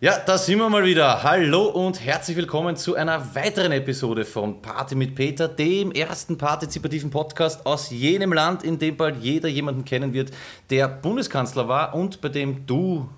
[0.00, 1.24] Ja, da sind wir mal wieder.
[1.24, 7.10] Hallo und herzlich willkommen zu einer weiteren Episode von Party mit Peter, dem ersten partizipativen
[7.10, 10.30] Podcast aus jenem Land, in dem bald jeder jemanden kennen wird,
[10.70, 13.10] der Bundeskanzler war und bei dem du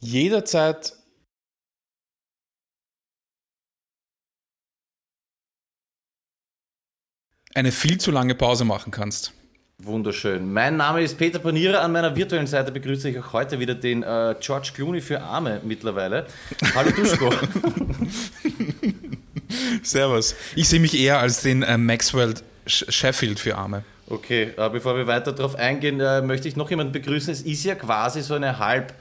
[0.00, 0.96] jederzeit
[7.54, 9.37] eine viel zu lange Pause machen kannst.
[9.84, 10.52] Wunderschön.
[10.52, 11.82] Mein Name ist Peter Panierer.
[11.82, 15.60] An meiner virtuellen Seite begrüße ich auch heute wieder den äh, George Clooney für Arme
[15.62, 16.26] mittlerweile.
[16.74, 17.30] Hallo Duschko.
[19.84, 20.34] Servus.
[20.56, 22.34] Ich sehe mich eher als den äh, Maxwell
[22.66, 23.84] Sheffield für Arme.
[24.08, 27.32] Okay, äh, bevor wir weiter darauf eingehen, äh, möchte ich noch jemanden begrüßen.
[27.32, 28.92] Es ist ja quasi so eine halb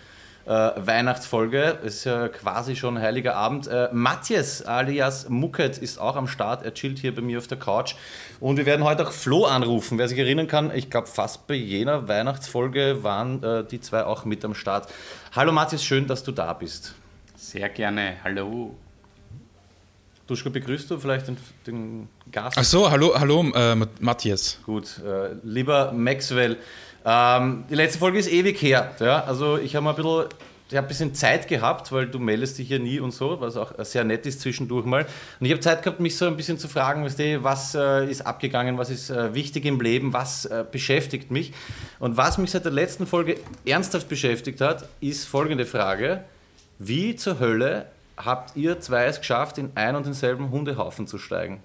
[0.48, 1.80] äh, Weihnachtsfolge.
[1.84, 3.68] Es ist ja quasi schon Heiliger Abend.
[3.68, 6.64] Äh, Matthias alias Mucket ist auch am Start.
[6.64, 7.96] Er chillt hier bei mir auf der Couch.
[8.40, 9.98] Und wir werden heute auch Flo anrufen.
[9.98, 14.24] Wer sich erinnern kann, ich glaube, fast bei jener Weihnachtsfolge waren äh, die zwei auch
[14.24, 14.88] mit am Start.
[15.36, 16.96] Hallo Matthias, schön, dass du da bist.
[17.36, 18.16] Sehr gerne.
[18.24, 18.76] Hallo.
[20.28, 22.58] Duschko, begrüßt du vielleicht den, den Gast?
[22.58, 24.60] Ach so, hallo, hallo äh, Matthias.
[24.66, 26.58] Gut, äh, lieber Maxwell,
[27.10, 28.92] ähm, die letzte Folge ist ewig her.
[29.00, 29.24] Ja?
[29.24, 30.26] Also ich habe mal ein bisschen,
[30.70, 33.56] ich hab ein bisschen Zeit gehabt, weil du meldest dich ja nie und so, was
[33.56, 35.06] auch sehr nett ist zwischendurch mal.
[35.40, 38.12] Und ich habe Zeit gehabt, mich so ein bisschen zu fragen, weißt du, was äh,
[38.12, 41.54] ist abgegangen, was ist äh, wichtig im Leben, was äh, beschäftigt mich.
[42.00, 46.26] Und was mich seit der letzten Folge ernsthaft beschäftigt hat, ist folgende Frage.
[46.78, 47.86] Wie zur Hölle
[48.18, 51.64] habt ihr zwei es geschafft, in ein und denselben Hundehaufen zu steigen?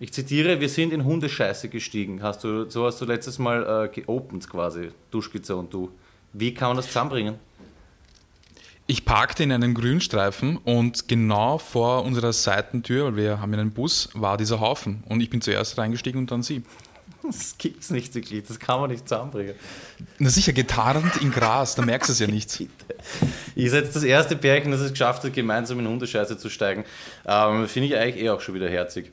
[0.00, 2.22] Ich zitiere, wir sind in Hundescheiße gestiegen.
[2.22, 5.90] Hast du, so hast du letztes Mal äh, geopend quasi, Duschkizze und du.
[6.32, 7.34] Wie kann man das zusammenbringen?
[8.86, 13.72] Ich parkte in einem Grünstreifen und genau vor unserer Seitentür, weil wir haben ja einen
[13.72, 15.02] Bus, war dieser Haufen.
[15.08, 16.62] Und ich bin zuerst reingestiegen und dann sie.
[17.22, 19.54] Das gibt's nicht wirklich, das kann man nicht zusammenbringen.
[20.18, 22.62] Na sicher, getarnt in Gras, da merkst du es ja nicht.
[23.56, 26.84] Ihr seid das erste Pärchen, das es geschafft hat, gemeinsam in Hundescheiße zu steigen.
[27.26, 29.10] Ähm, Finde ich eigentlich eh auch schon wieder herzig.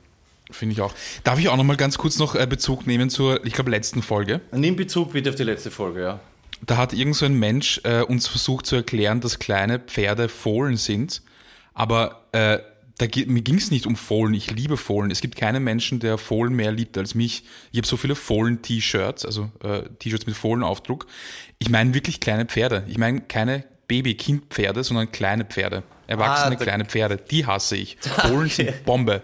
[0.52, 0.94] Finde ich auch.
[1.24, 4.02] Darf ich auch noch mal ganz kurz noch äh, Bezug nehmen zur, ich glaube, letzten
[4.02, 4.42] Folge?
[4.52, 6.20] Nimm Bezug bitte auf die letzte Folge, ja.
[6.66, 10.78] Da hat irgend so ein Mensch äh, uns versucht zu erklären, dass kleine Pferde Fohlen
[10.78, 11.22] sind.
[11.74, 12.60] Aber äh,
[12.98, 14.34] da, mir ging es nicht um Fohlen.
[14.34, 15.12] Ich liebe Fohlen.
[15.12, 17.44] Es gibt keinen Menschen, der Fohlen mehr liebt als mich.
[17.72, 21.08] Ich habe so viele Fohlen-T-Shirts, also äh, T-Shirts mit Fohlenaufdruck.
[21.60, 22.84] Ich meine wirklich kleine Pferde.
[22.88, 25.84] Ich meine keine Baby-Kind-Pferde, sondern kleine Pferde.
[26.08, 27.18] Erwachsene ah, kleine Pferde.
[27.18, 27.98] Die hasse ich.
[28.00, 29.24] Fohlen sind Bombe.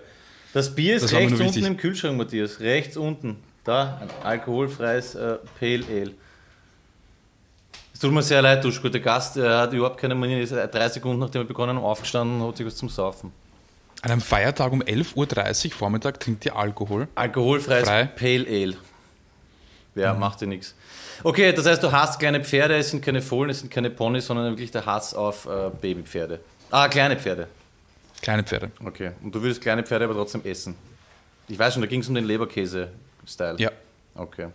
[0.54, 2.60] Das Bier ist das rechts unten im Kühlschrank, Matthias.
[2.60, 3.38] Rechts unten.
[3.64, 6.12] Da, ein alkoholfreies äh, Pale Ale.
[7.94, 8.90] Es tut mir sehr leid, Duschko.
[8.90, 10.42] Der Gast er hat überhaupt keine Manier.
[10.42, 13.32] Ist drei Sekunden nachdem er begonnen hat, aufgestanden und hat sich was zum Saufen.
[14.02, 17.08] An einem Feiertag um 11.30 Uhr Vormittag trinkt ihr Alkohol?
[17.14, 18.06] Alkoholfreies Frei.
[18.06, 18.78] Pale Ale.
[19.94, 20.20] Ja, mhm.
[20.20, 20.74] macht dir nichts.
[21.24, 24.26] Okay, das heißt, du hast kleine Pferde, es sind keine Fohlen, es sind keine Ponys,
[24.26, 26.40] sondern wirklich der Hass auf äh, Babypferde.
[26.72, 27.48] Ah, kleine Pferde.
[28.22, 28.72] Kleine Pferde.
[28.84, 29.12] Okay.
[29.24, 30.76] Und du würdest kleine Pferde aber trotzdem essen?
[31.48, 33.56] Ich weiß schon, da ging es um den Leberkäse-Style.
[33.60, 33.72] Ja.
[34.16, 34.48] Okay.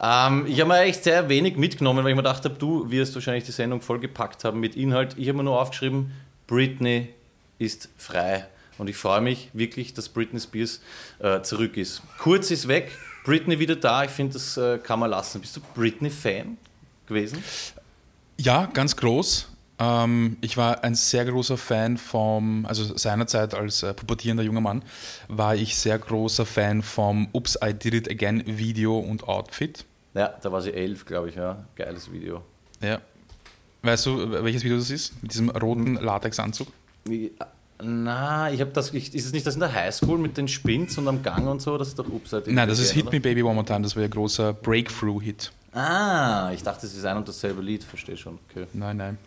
[0.00, 3.14] Ähm, ich habe mir echt sehr wenig mitgenommen, weil ich mir gedacht habe, du wirst
[3.14, 5.14] wahrscheinlich die Sendung vollgepackt haben mit Inhalt.
[5.18, 6.12] Ich habe mir nur aufgeschrieben,
[6.46, 7.08] Britney
[7.58, 8.46] ist frei.
[8.78, 10.80] Und ich freue mich wirklich, dass Britney Spears
[11.18, 12.02] äh, zurück ist.
[12.18, 12.92] Kurz ist weg,
[13.24, 14.04] Britney wieder da.
[14.04, 15.40] Ich finde, das äh, kann man lassen.
[15.40, 16.58] Bist du Britney-Fan
[17.06, 17.42] gewesen?
[18.36, 19.48] Ja, ganz groß.
[19.78, 24.82] Ähm, ich war ein sehr großer Fan vom, also seinerzeit als äh, pubertierender junger Mann,
[25.28, 29.84] war ich sehr großer Fan vom Oops, I Did It Again Video und Outfit.
[30.14, 31.64] Ja, da war sie elf, glaube ich, ja.
[31.74, 32.42] Geiles Video.
[32.80, 33.00] Ja.
[33.82, 35.22] Weißt du, welches Video das ist?
[35.22, 36.04] Mit diesem roten hm.
[36.04, 36.68] Latexanzug?
[37.82, 38.92] Na, ich habe das.
[38.94, 41.60] Ich, ist es nicht das in der Highschool mit den Spins und am Gang und
[41.60, 41.76] so?
[41.76, 43.12] Das ist doch Oops, I Did Nein, das ist Hit oder?
[43.12, 43.82] Me Baby One More Time.
[43.82, 45.52] Das war ein großer Breakthrough-Hit.
[45.76, 47.84] Ah, ich dachte, es ist ein und dasselbe Lied.
[47.84, 48.38] Verstehe schon.
[48.50, 48.66] Okay.
[48.72, 49.18] Nein, nein.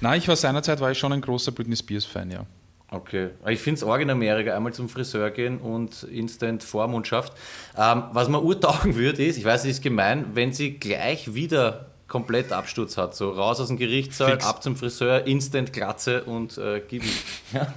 [0.00, 2.46] Nein, ich war seinerzeit war ich schon ein großer Britney Spears-Fan, ja.
[2.90, 3.30] Okay.
[3.46, 7.34] Ich finde es arg in Amerika, einmal zum Friseur gehen und instant Vormundschaft.
[7.76, 11.90] Ähm, was man urtaugen würde, ist, ich weiß, es ist gemein, wenn sie gleich wieder
[12.08, 13.14] komplett Absturz hat.
[13.14, 14.46] So raus aus dem Gerichtssaal, Fix.
[14.46, 17.04] ab zum Friseur, instant Glatze und äh, gib
[17.52, 17.72] ja.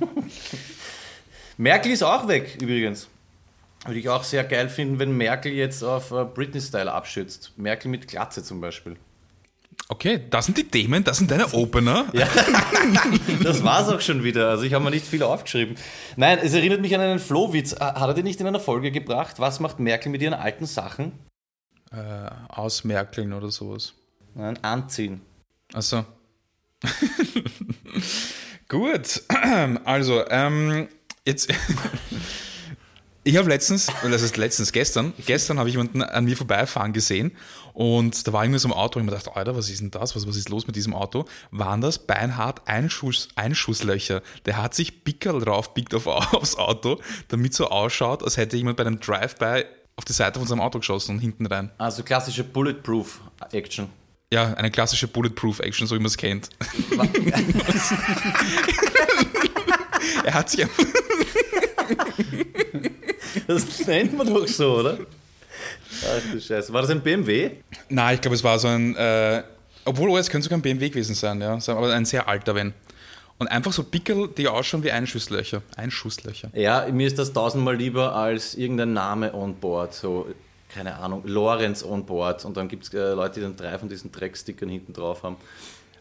[1.57, 3.09] Merkel ist auch weg, übrigens.
[3.85, 7.51] Würde ich auch sehr geil finden, wenn Merkel jetzt auf äh, Britney-Style abschützt.
[7.57, 8.95] Merkel mit Glatze zum Beispiel.
[9.89, 12.05] Okay, das sind die Themen, das sind deine Opener.
[12.13, 12.27] Ja,
[13.43, 14.49] das war's auch schon wieder.
[14.49, 15.75] Also ich habe mir nicht viel aufgeschrieben.
[16.15, 17.75] Nein, es erinnert mich an einen Flohwitz.
[17.79, 19.39] Hat er den nicht in einer Folge gebracht?
[19.39, 21.13] Was macht Merkel mit ihren alten Sachen?
[21.91, 23.93] Äh, ausmerkeln oder sowas.
[24.35, 25.21] Nein, anziehen.
[25.73, 26.05] Achso.
[28.67, 29.23] Gut,
[29.85, 30.87] also, ähm,
[31.25, 31.53] jetzt
[33.25, 37.31] Ich habe letztens, das ist letztens gestern, gestern habe ich jemanden an mir vorbeifahren gesehen
[37.73, 39.91] und da war irgendwie so ein Auto und ich mir dachte, Alter, was ist denn
[39.91, 40.13] das?
[40.13, 41.23] Was, was ist los mit diesem Auto?
[41.49, 44.21] Waren das beinhart Einschuss, Einschusslöcher?
[44.45, 46.99] Der hat sich Pickerl drauf pickt auf, aufs Auto,
[47.29, 49.63] damit so ausschaut, als hätte jemand bei einem Drive-By
[49.95, 51.71] auf die Seite von seinem Auto geschossen und hinten rein.
[51.77, 53.87] Also klassische Bulletproof-Action.
[54.33, 56.49] Ja, eine klassische Bulletproof-Action, so wie man es kennt.
[60.25, 60.67] er hat sich
[63.47, 64.99] Das nennt man doch so, oder?
[66.05, 66.73] Ach du Scheiße.
[66.73, 67.51] War das ein BMW?
[67.89, 68.95] Nein, ich glaube, es war so ein.
[68.95, 69.43] Äh,
[69.85, 71.57] obwohl, oh, es könnte sogar ein BMW gewesen sein, ja.
[71.67, 72.73] Aber ein sehr alter, wenn.
[73.37, 75.61] Und einfach so Pickel, die ausschauen wie Einschusslöcher.
[75.75, 76.49] Einschusslöcher.
[76.53, 79.93] Ja, mir ist das tausendmal lieber als irgendein Name on board.
[79.93, 80.27] So,
[80.69, 82.45] keine Ahnung, Lorenz on board.
[82.45, 85.37] Und dann gibt es äh, Leute, die dann drei von diesen Dreckstickern hinten drauf haben.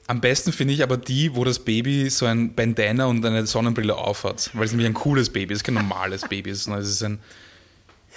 [0.08, 3.94] Am besten finde ich aber die, wo das Baby so ein Bandana und eine Sonnenbrille
[3.96, 4.50] aufhat.
[4.52, 7.20] Weil es nämlich ein cooles Baby ist, kein normales Baby ist, sondern es ist ein.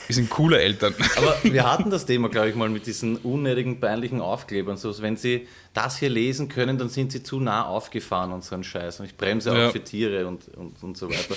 [0.08, 0.94] Wir sind coole Eltern.
[1.16, 4.76] Aber wir hatten das Thema, glaube ich, mal mit diesen unnötigen, peinlichen Aufklebern.
[4.78, 8.56] So, wenn Sie das hier lesen können, dann sind Sie zu nah aufgefahren und so
[8.56, 9.00] ein Scheiß.
[9.00, 9.68] Und ich bremse Ja.
[9.68, 11.36] auch für Tiere und, und, und so weiter.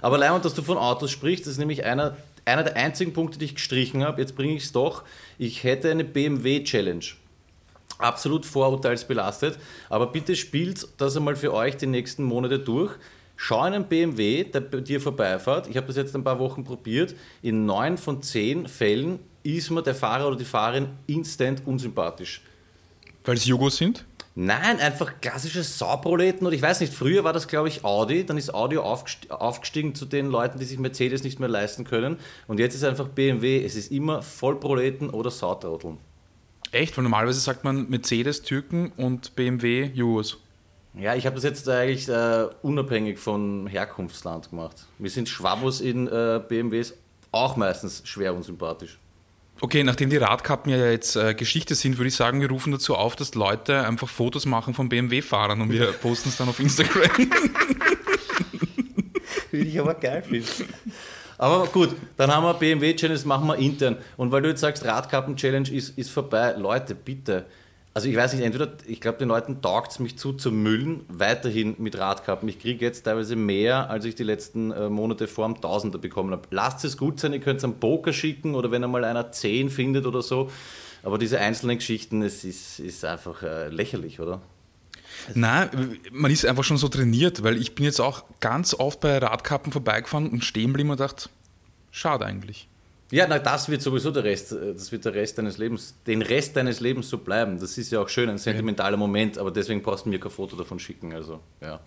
[0.00, 2.16] Aber Leimund, dass du von Autos sprichst, das ist nämlich einer,
[2.46, 4.20] einer der einzigen Punkte, die ich gestrichen habe.
[4.22, 5.02] Jetzt bringe ich es doch.
[5.36, 7.04] Ich hätte eine BMW-Challenge.
[7.98, 9.58] Absolut vorurteilsbelastet.
[9.88, 12.92] Aber bitte spielt das einmal für euch die nächsten Monate durch.
[13.36, 15.68] Schau einen BMW, der bei dir vorbeifährt.
[15.68, 17.14] Ich habe das jetzt ein paar Wochen probiert.
[17.42, 22.42] In neun von zehn Fällen ist mir der Fahrer oder die Fahrerin instant unsympathisch.
[23.24, 24.04] Weil es Jugos sind?
[24.34, 26.46] Nein, einfach klassische Sauproleten.
[26.46, 28.24] Und ich weiß nicht, früher war das, glaube ich, Audi.
[28.24, 32.18] Dann ist Audi aufgest- aufgestiegen zu den Leuten, die sich Mercedes nicht mehr leisten können.
[32.46, 33.64] Und jetzt ist einfach BMW.
[33.64, 35.98] Es ist immer Vollproleten oder Sautrotteln.
[36.72, 36.96] Echt?
[36.96, 40.38] Weil normalerweise sagt man Mercedes, Türken und BMW, Jugos.
[40.94, 44.86] Ja, ich habe das jetzt eigentlich äh, unabhängig von Herkunftsland gemacht.
[44.98, 46.94] Wir sind Schwabos in äh, BMWs
[47.30, 48.98] auch meistens schwer unsympathisch.
[49.60, 52.94] Okay, nachdem die Radkappen ja jetzt äh, Geschichte sind, würde ich sagen, wir rufen dazu
[52.94, 57.10] auf, dass Leute einfach Fotos machen von BMW-Fahrern und wir posten es dann auf Instagram.
[59.50, 60.46] Würde ich aber geil finden.
[61.38, 63.96] Aber gut, dann haben wir BMW-Challenge, machen wir intern.
[64.16, 67.46] Und weil du jetzt sagst, Radkappen-Challenge ist, ist vorbei, Leute, bitte.
[67.94, 71.04] Also ich weiß nicht, entweder, ich glaube, den Leuten taugt es mich zu zum Müllen,
[71.08, 72.48] weiterhin mit Radkappen.
[72.48, 76.32] Ich kriege jetzt teilweise mehr, als ich die letzten äh, Monate vor dem Tausender bekommen
[76.32, 76.42] habe.
[76.50, 79.70] Lasst es gut sein, ihr könnt es am Poker schicken oder wenn einmal einer 10
[79.70, 80.50] findet oder so.
[81.02, 84.40] Aber diese einzelnen Geschichten, es ist, ist einfach äh, lächerlich, oder?
[85.34, 89.18] Nein, man ist einfach schon so trainiert, weil ich bin jetzt auch ganz oft bei
[89.18, 91.28] Radkappen vorbeigefahren und stehen geblieben und dachte,
[91.90, 92.68] schade eigentlich.
[93.10, 96.20] Ja, na, das wird sowieso der Rest, äh, das wird der Rest deines Lebens, den
[96.20, 97.58] Rest deines Lebens so bleiben.
[97.58, 100.56] Das ist ja auch schön, ein sentimentaler Moment, aber deswegen brauchst du mir kein Foto
[100.56, 101.14] davon schicken.
[101.14, 101.80] Also, ja.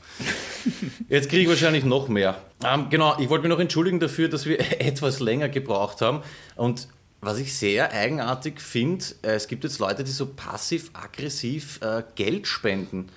[1.10, 2.42] Jetzt kriege ich wahrscheinlich noch mehr.
[2.66, 6.24] Ähm, genau, ich wollte mich noch entschuldigen dafür, dass wir etwas länger gebraucht haben.
[6.56, 6.88] Und
[7.22, 12.48] was ich sehr eigenartig finde, äh, es gibt jetzt Leute, die so passiv-aggressiv äh, Geld
[12.48, 13.10] spenden.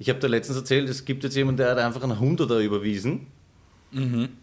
[0.00, 3.26] Ich habe da letztens erzählt, es gibt jetzt jemanden, der hat einfach einen Hunderter überwiesen.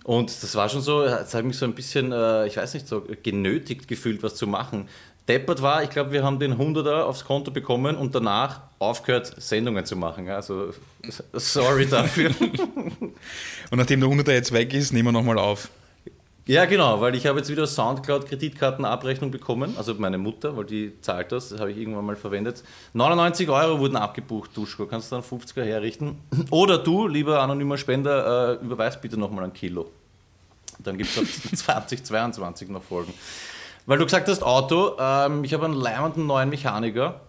[0.04, 2.88] Und das war schon so, es hat mich so ein bisschen, äh, ich weiß nicht,
[2.88, 4.88] so genötigt gefühlt, was zu machen.
[5.28, 9.84] Deppert war, ich glaube, wir haben den 100er aufs Konto bekommen und danach aufgehört, Sendungen
[9.84, 10.30] zu machen.
[10.30, 10.74] Also,
[11.34, 12.32] sorry dafür.
[13.72, 15.70] Und nachdem der 100er jetzt weg ist, nehmen wir nochmal auf.
[16.48, 21.32] Ja, genau, weil ich habe jetzt wieder Soundcloud-Kreditkartenabrechnung bekommen, also meine Mutter, weil die zahlt
[21.32, 22.64] das, das habe ich irgendwann mal verwendet.
[22.94, 26.18] 99 Euro wurden abgebucht, Duschko, kannst du dann 50er herrichten.
[26.50, 29.92] Oder du, lieber anonymer Spender, äh, überweist bitte nochmal ein Kilo.
[30.80, 33.14] Dann gibt es 2022 noch Folgen.
[33.86, 37.22] Weil du gesagt hast, Auto, ähm, ich habe einen leimenden neuen Mechaniker,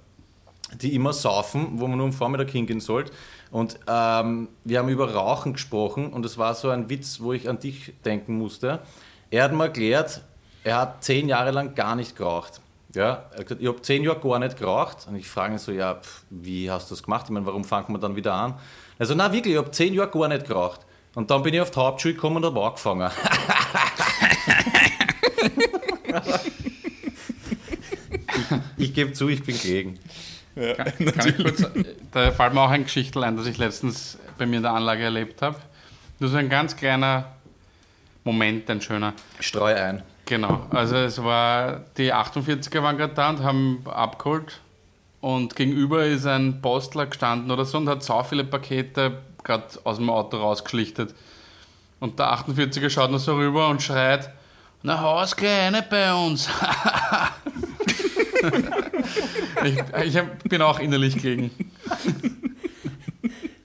[0.80, 3.12] die immer saufen, wo man nur am Vormittag hingehen sollte.
[3.50, 7.48] Und ähm, wir haben über Rauchen gesprochen und es war so ein Witz, wo ich
[7.48, 8.80] an dich denken musste.
[9.30, 10.22] Er hat mir erklärt,
[10.64, 12.60] er hat zehn Jahre lang gar nicht geraucht.
[12.94, 15.06] Ja, er hat gesagt, ich habe zehn Jahre gar nicht geraucht.
[15.06, 17.24] Und ich frage ihn so, ja, pf, wie hast du das gemacht?
[17.26, 18.54] Ich meine, warum fangen wir dann wieder an?
[18.98, 20.80] Also, na wirklich, ich habe zehn Jahre gar nicht geraucht.
[21.14, 23.10] Und dann bin ich auf die Hauptschule gekommen und habe angefangen.
[28.38, 28.50] ich
[28.88, 29.98] ich gebe zu, ich bin gegen.
[30.54, 31.64] Kann, kann ich kurz,
[32.12, 35.04] da fällt mir auch ein Geschichtel ein, das ich letztens bei mir in der Anlage
[35.04, 35.56] erlebt habe.
[36.18, 37.26] Nur so ein ganz kleiner
[38.28, 39.14] Moment, ein schöner.
[39.40, 40.02] Streu ein.
[40.26, 44.60] Genau, also es war, die 48er waren gerade da und haben abgeholt
[45.22, 49.96] und gegenüber ist ein Postler gestanden oder so und hat so viele Pakete gerade aus
[49.96, 51.14] dem Auto rausgeschlichtet.
[52.00, 54.30] Und der 48er schaut noch so rüber und schreit,
[54.82, 56.50] na haus kleine bei uns.
[59.64, 61.50] ich ich hab, bin auch innerlich gegen.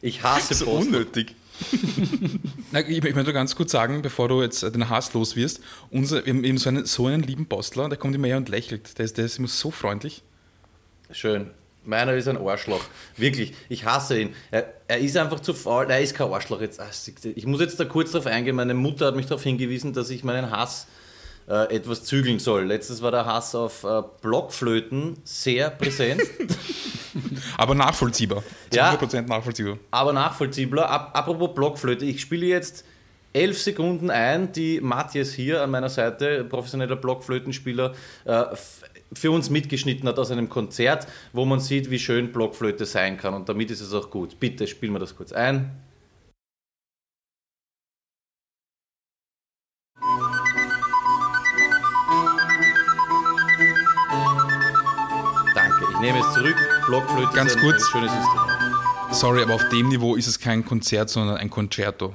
[0.01, 0.87] Ich hasse So Post.
[0.87, 1.35] unnötig.
[2.87, 6.33] Ich, ich möchte ganz kurz sagen, bevor du jetzt den Hass los wirst, unser, wir
[6.33, 8.97] haben eben so einen, so einen lieben Postler, der kommt immer her und lächelt.
[8.97, 10.23] Der ist, der ist immer so freundlich.
[11.11, 11.51] Schön.
[11.85, 12.83] Meiner ist ein Arschloch.
[13.17, 14.35] Wirklich, ich hasse ihn.
[14.51, 15.85] Er, er ist einfach zu faul.
[15.89, 16.81] Er ist kein Arschloch jetzt.
[17.35, 18.55] Ich muss jetzt da kurz darauf eingehen.
[18.55, 20.87] Meine Mutter hat mich darauf hingewiesen, dass ich meinen Hass
[21.47, 22.65] äh, etwas zügeln soll.
[22.65, 26.21] Letztes war der Hass auf äh, Blockflöten sehr präsent.
[27.57, 28.43] aber nachvollziehbar.
[28.69, 29.77] Zu ja, 100% nachvollziehbar.
[29.91, 30.89] Aber nachvollziehbar.
[30.89, 32.85] Ap apropos Blockflöte, ich spiele jetzt
[33.33, 37.93] elf Sekunden ein, die Matthias hier an meiner Seite, professioneller Blockflötenspieler,
[38.25, 38.43] äh,
[39.11, 43.33] für uns mitgeschnitten hat aus einem Konzert, wo man sieht, wie schön Blockflöte sein kann.
[43.33, 44.39] Und damit ist es auch gut.
[44.39, 45.71] Bitte spielen wir das kurz ein.
[56.03, 56.55] Nehme es zurück.
[56.85, 57.87] Blockflöte Ganz kurz.
[57.89, 58.51] schönes Instrument.
[59.11, 62.13] Sorry, aber auf dem Niveau ist es kein Konzert, sondern ein Concerto.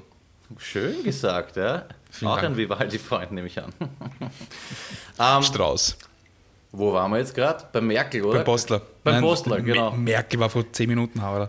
[0.59, 1.85] Schön gesagt, ja.
[2.11, 2.49] Vielen Auch Dank.
[2.49, 3.73] ein Vivaldi-Freund, nehme ich an.
[5.19, 5.97] ähm, Strauß.
[6.73, 7.65] wo waren wir jetzt gerade?
[7.73, 8.37] Bei Merkel, oder?
[8.39, 8.83] Beim Postler.
[9.05, 9.91] Beim Nein, Postler, genau.
[9.93, 11.49] Mer- Merkel war vor 10 Minuten, aber.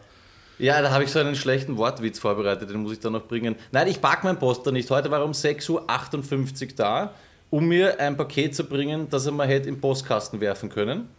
[0.59, 3.55] Ja, da habe ich so einen schlechten Wortwitz vorbereitet, den muss ich dann noch bringen.
[3.71, 4.89] Nein, ich packe meinen Poster nicht.
[4.91, 5.69] Heute war er um 6.58
[6.69, 7.13] Uhr da,
[7.49, 11.09] um mir ein Paket zu bringen, das er mal hätte im Postkasten werfen können.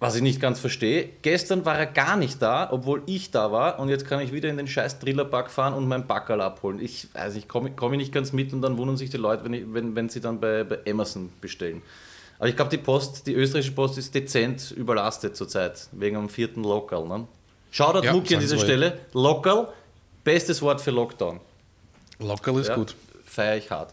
[0.00, 1.08] Was ich nicht ganz verstehe.
[1.22, 3.80] Gestern war er gar nicht da, obwohl ich da war.
[3.80, 6.78] Und jetzt kann ich wieder in den scheiß Trillerpack fahren und mein Backerl abholen.
[6.80, 9.44] Ich weiß nicht, komme komm ich nicht ganz mit und dann wundern sich die Leute,
[9.44, 11.82] wenn, ich, wenn, wenn sie dann bei, bei Amazon bestellen.
[12.38, 16.62] Aber ich glaube, die Post, die österreichische Post ist dezent überlastet zurzeit, wegen am vierten
[16.62, 17.08] Lockdown.
[17.08, 17.26] Ne?
[17.72, 19.00] Shoutout Ja, Mucki an dieser Stelle.
[19.12, 19.68] Local,
[20.22, 21.40] bestes Wort für Lockdown.
[22.20, 22.94] Local ist Ja, gut.
[23.24, 23.92] Feiere ich hart.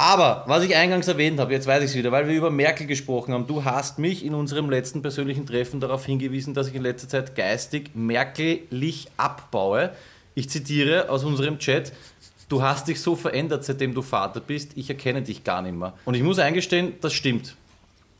[0.00, 2.86] Aber, was ich eingangs erwähnt habe, jetzt weiß ich es wieder, weil wir über Merkel
[2.86, 3.48] gesprochen haben.
[3.48, 7.34] Du hast mich in unserem letzten persönlichen Treffen darauf hingewiesen, dass ich in letzter Zeit
[7.34, 9.90] geistig merkelig abbaue.
[10.36, 11.92] Ich zitiere aus unserem Chat.
[12.48, 14.70] Du hast dich so verändert, seitdem du Vater bist.
[14.76, 15.94] Ich erkenne dich gar nicht mehr.
[16.04, 17.56] Und ich muss eingestehen, das stimmt.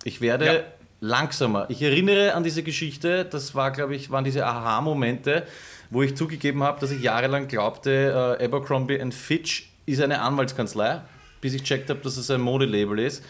[0.02, 0.60] Ich werde Ja.
[1.00, 1.66] langsamer.
[1.70, 5.46] Ich erinnere an diese Geschichte, das war, glaube ich, waren diese Aha-Momente,
[5.90, 11.02] wo ich zugegeben habe, dass ich jahrelang glaubte, äh, Abercrombie Fitch ist eine Anwaltskanzlei,
[11.40, 13.22] bis ich checkt habe, dass es ein Modelabel ist.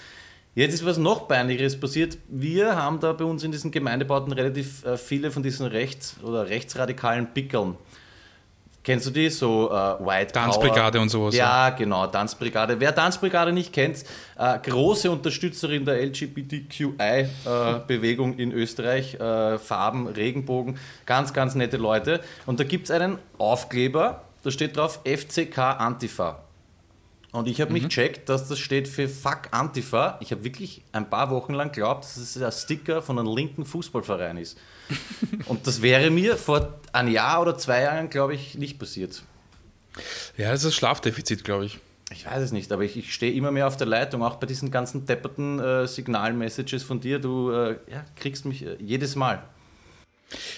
[0.54, 2.18] Jetzt ist was noch peinlicheres passiert.
[2.28, 6.48] Wir haben da bei uns in diesen Gemeindebauten relativ äh, viele von diesen rechts- oder
[6.48, 7.76] rechtsradikalen Pickeln.
[8.82, 9.28] Kennst du die?
[9.28, 9.74] So äh,
[10.04, 11.02] White Tanzbrigade Power.
[11.02, 12.80] und sowas, Ja, genau, Tanzbrigade.
[12.80, 14.04] Wer Tanzbrigade nicht kennt,
[14.38, 22.20] äh, große Unterstützerin der LGBTQI-Bewegung in Österreich, äh, Farben, Regenbogen, ganz, ganz nette Leute.
[22.46, 26.40] Und da gibt es einen Aufkleber, da steht drauf FCK Antifa.
[27.30, 30.18] Und ich habe nicht checkt, dass das steht für Fuck Antifa.
[30.20, 33.66] Ich habe wirklich ein paar Wochen lang geglaubt, dass es ein Sticker von einem linken
[33.66, 34.58] Fußballverein ist.
[35.46, 39.22] Und das wäre mir vor einem Jahr oder zwei Jahren, glaube ich, nicht passiert.
[40.38, 41.78] Ja, das ist das Schlafdefizit, glaube ich.
[42.10, 44.46] Ich weiß es nicht, aber ich, ich stehe immer mehr auf der Leitung, auch bei
[44.46, 47.18] diesen ganzen depperten äh, Signalmessages von dir.
[47.18, 49.42] Du äh, ja, kriegst mich äh, jedes Mal.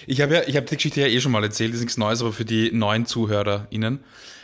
[0.07, 1.97] Ich habe ja, ich habe die Geschichte ja eh schon mal erzählt, das ist nichts
[1.97, 3.99] Neues, aber für die neuen ZuhörerInnen.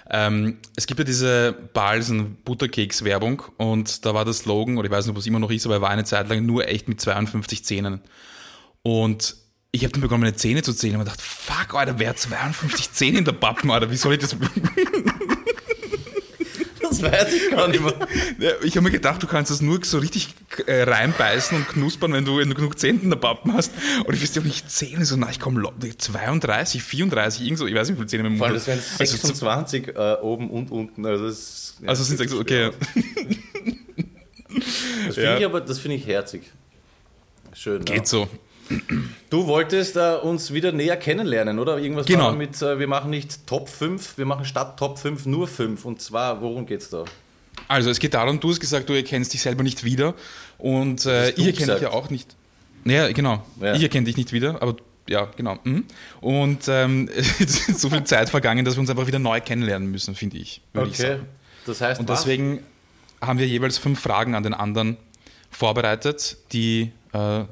[0.10, 5.06] Ähm, es gibt ja diese Balsen Butterkeks-Werbung und da war der Slogan, oder ich weiß
[5.06, 7.02] nicht, ob es immer noch ist, aber er war eine Zeit lang nur echt mit
[7.02, 8.02] 52 Zähnen.
[8.84, 9.36] Und
[9.72, 12.20] ich habe dann begonnen, meine Zähne zu zählen und mir gedacht, fuck, Alter, wer hat
[12.20, 14.36] 52 Zähne in der Pappen, Alter, wie soll ich das...
[17.02, 17.94] Das weiß ich gar nicht mehr.
[18.40, 20.30] Ja, Ich habe mir gedacht, du kannst das nur so richtig
[20.66, 23.72] äh, reinbeißen und knuspern, wenn du, wenn du genug Zähne in der Pappen hast.
[24.06, 25.06] Und ich wüsste auch nicht Zähne.
[25.06, 25.62] So, na, ich komme
[25.98, 28.68] 32, 34, irgend so, ich weiß nicht, wie viele Zähne im Vor allem, Mund das
[28.68, 31.06] wären Also, 26 äh, oben und unten.
[31.06, 32.72] Also, das, ja, also sind es so, okay.
[35.06, 35.38] Das finde Ja.
[35.38, 36.44] ich aber, das finde ich herzig.
[37.54, 37.80] Schön.
[37.88, 37.96] ja.
[37.96, 38.28] Geht so.
[39.30, 41.78] Du wolltest äh, uns wieder näher kennenlernen, oder?
[41.78, 42.34] Irgendwas Genau.
[42.34, 45.86] mit, äh, wir machen nicht Top 5, wir machen statt Top 5 nur 5.
[45.86, 47.06] Und zwar, worum geht's da?
[47.68, 50.14] Also es geht darum, du hast gesagt, du erkennst dich selber nicht wieder.
[50.58, 52.36] Und äh, ich erkenne dich ja auch nicht.
[52.86, 53.44] Ja, genau.
[53.62, 53.74] Ja.
[53.74, 54.76] Ich erkenne dich nicht wieder, aber
[55.10, 55.58] ja, genau.
[55.64, 55.86] Mhm.
[56.22, 59.90] Und ähm, es ist so viel Zeit vergangen, dass wir uns einfach wieder neu kennenlernen
[59.92, 60.62] müssen, finde ich.
[60.74, 60.98] würde ich.
[61.66, 62.22] Das heißt, Und was?
[62.22, 62.60] deswegen
[63.22, 64.98] haben wir jeweils fünf Fragen an den anderen
[65.50, 67.44] vorbereitet, die äh,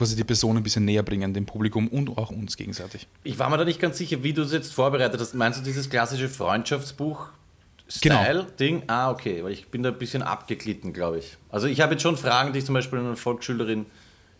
[0.00, 3.06] quasi die Person ein bisschen näher bringen, dem Publikum und auch uns gegenseitig.
[3.22, 5.34] Ich war mir da nicht ganz sicher, wie du es jetzt vorbereitet hast.
[5.34, 6.36] Meinst du dieses klassische Genau.
[6.46, 8.84] Freundschaftsbuch-Style-Ding?
[8.86, 11.36] Ah, okay, weil ich bin da ein bisschen abgeglitten, glaube ich.
[11.50, 13.84] Also ich habe jetzt schon Fragen, die ich zum Beispiel einer Volksschülerin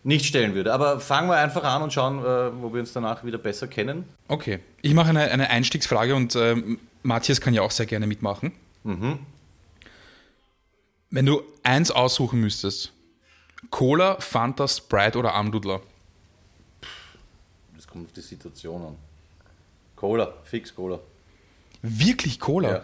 [0.03, 0.73] nicht stellen würde.
[0.73, 4.05] Aber fangen wir einfach an und schauen, äh, wo wir uns danach wieder besser kennen.
[4.27, 4.61] Okay.
[4.81, 8.51] Ich mache eine, eine Einstiegsfrage und ähm, Matthias kann ja auch sehr gerne mitmachen.
[11.11, 12.93] Wenn du eins aussuchen müsstest,
[13.69, 15.81] Cola, Fanta, Sprite oder Amdudler?
[17.75, 18.95] Das kommt auf die Situation an.
[19.95, 20.99] Cola, fix Cola.
[21.81, 22.71] Wirklich Cola?
[22.71, 22.83] Ja.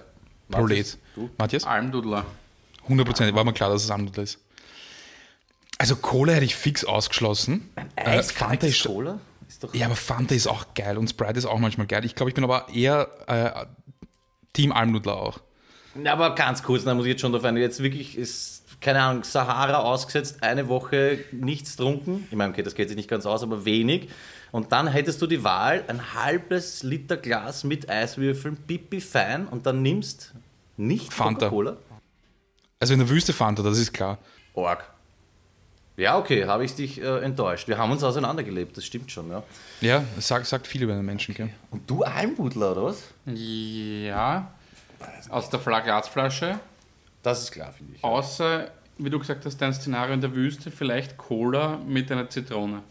[0.49, 0.77] Prolet.
[0.77, 1.29] Matthias, du?
[1.37, 1.63] Matthias?
[1.65, 2.25] Almdudler.
[2.87, 4.39] 100%, war mir klar, dass es Almdudler ist.
[5.77, 7.69] Also Cola hätte ich fix ausgeschlossen.
[7.95, 9.19] Äh, Fanta ist, Cola?
[9.47, 12.05] Ist doch ja, aber Fanta ist auch geil und Sprite ist auch manchmal geil.
[12.05, 13.65] Ich glaube, ich bin aber eher äh,
[14.53, 15.39] Team Almdudler auch.
[16.03, 17.57] Ja, aber ganz kurz, da muss ich jetzt schon drauf ein.
[17.57, 22.27] Jetzt wirklich ist, keine Ahnung, Sahara ausgesetzt, eine Woche nichts trunken.
[22.29, 24.09] Ich meine, okay, das geht sich nicht ganz aus, aber wenig.
[24.51, 29.65] Und dann hättest du die Wahl, ein halbes Liter Glas mit Eiswürfeln, pipi fein, und
[29.65, 30.33] dann nimmst
[30.77, 31.47] nicht Fanta.
[31.49, 31.77] Coca-Cola.
[32.79, 34.19] Also in der Wüste Fanta, das ist klar.
[34.53, 34.89] Org.
[35.97, 37.67] Ja, okay, habe ich dich äh, enttäuscht.
[37.67, 39.41] Wir haben uns auseinandergelebt, das stimmt schon, ja.
[39.81, 41.33] Ja, das sagt, sagt viel über den Menschen.
[41.33, 41.49] Gell?
[41.71, 43.01] Und du Almdudler, oder was?
[43.25, 44.51] Ja.
[45.29, 46.59] Aus der Fla- Glasflasche.
[47.23, 48.03] Das ist klar, finde ich.
[48.03, 52.83] Außer, wie du gesagt hast, dein Szenario in der Wüste, vielleicht Cola mit einer Zitrone.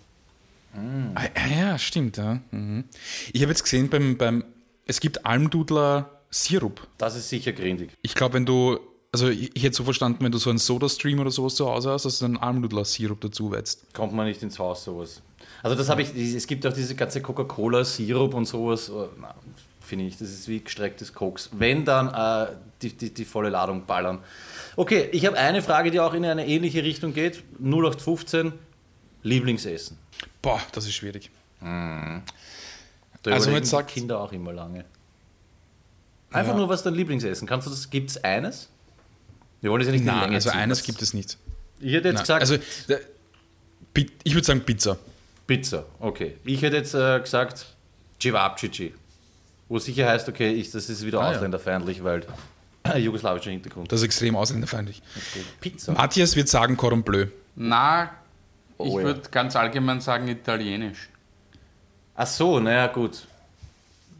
[1.14, 2.18] Ah, ja, stimmt.
[2.18, 2.40] Ja.
[2.50, 2.84] Mhm.
[3.32, 4.44] Ich habe jetzt gesehen, beim, beim,
[4.86, 6.86] es gibt Almdudler Sirup.
[6.98, 7.92] Das ist sicher grindig.
[8.02, 8.78] Ich glaube, wenn du,
[9.12, 11.90] also ich, ich hätte so verstanden, wenn du so einen Soda-Stream oder sowas zu Hause
[11.90, 13.92] hast, dass du einen Almdudler Sirup dazu wetzt.
[13.94, 15.22] Kommt man nicht ins Haus, sowas.
[15.62, 19.08] Also das habe ich, es gibt auch diese ganze Coca-Cola-Sirup und sowas, oh,
[19.86, 21.50] finde ich, das ist wie gestrecktes Koks.
[21.52, 22.52] Wenn dann äh,
[22.82, 24.18] die, die, die volle Ladung ballern.
[24.76, 27.42] Okay, ich habe eine Frage, die auch in eine ähnliche Richtung geht.
[27.60, 28.52] 0815,
[29.22, 29.96] Lieblingsessen.
[30.42, 31.30] Boah, das ist schwierig.
[31.60, 32.22] Da
[33.24, 34.84] Also, jetzt sagt- Kinder auch immer lange.
[36.30, 36.58] Einfach Ja.
[36.58, 37.46] nur, was dein Lieblingsessen?
[37.48, 38.68] Kannst du das, gibt es eines?
[39.62, 40.58] Wir wollen es ja nicht Nein, also ziehen.
[40.58, 41.38] eines gibt es nicht.
[41.80, 42.56] Ich hätte jetzt Nein, gesagt, also,
[43.94, 44.98] Pi- ich würde sagen Pizza.
[45.46, 46.36] Pizza, okay.
[46.44, 47.66] Ich hätte jetzt äh, gesagt
[48.20, 48.92] Cevapcici.
[49.68, 51.36] Wo sicher heißt, okay, ich, das ist wieder Ah, ja.
[51.36, 52.24] ausländerfeindlich, weil
[52.98, 53.90] jugoslawischer Hintergrund.
[53.90, 55.02] Das ist extrem ausländerfeindlich.
[55.16, 55.44] Okay.
[55.60, 55.92] Pizza.
[55.92, 57.26] Matthias wird sagen Cordon Bleu.
[57.56, 58.10] Na, ich
[58.78, 59.06] Oh, ja.
[59.06, 61.08] würde ganz allgemein sagen italienisch.
[62.14, 63.26] Ach so, naja, gut.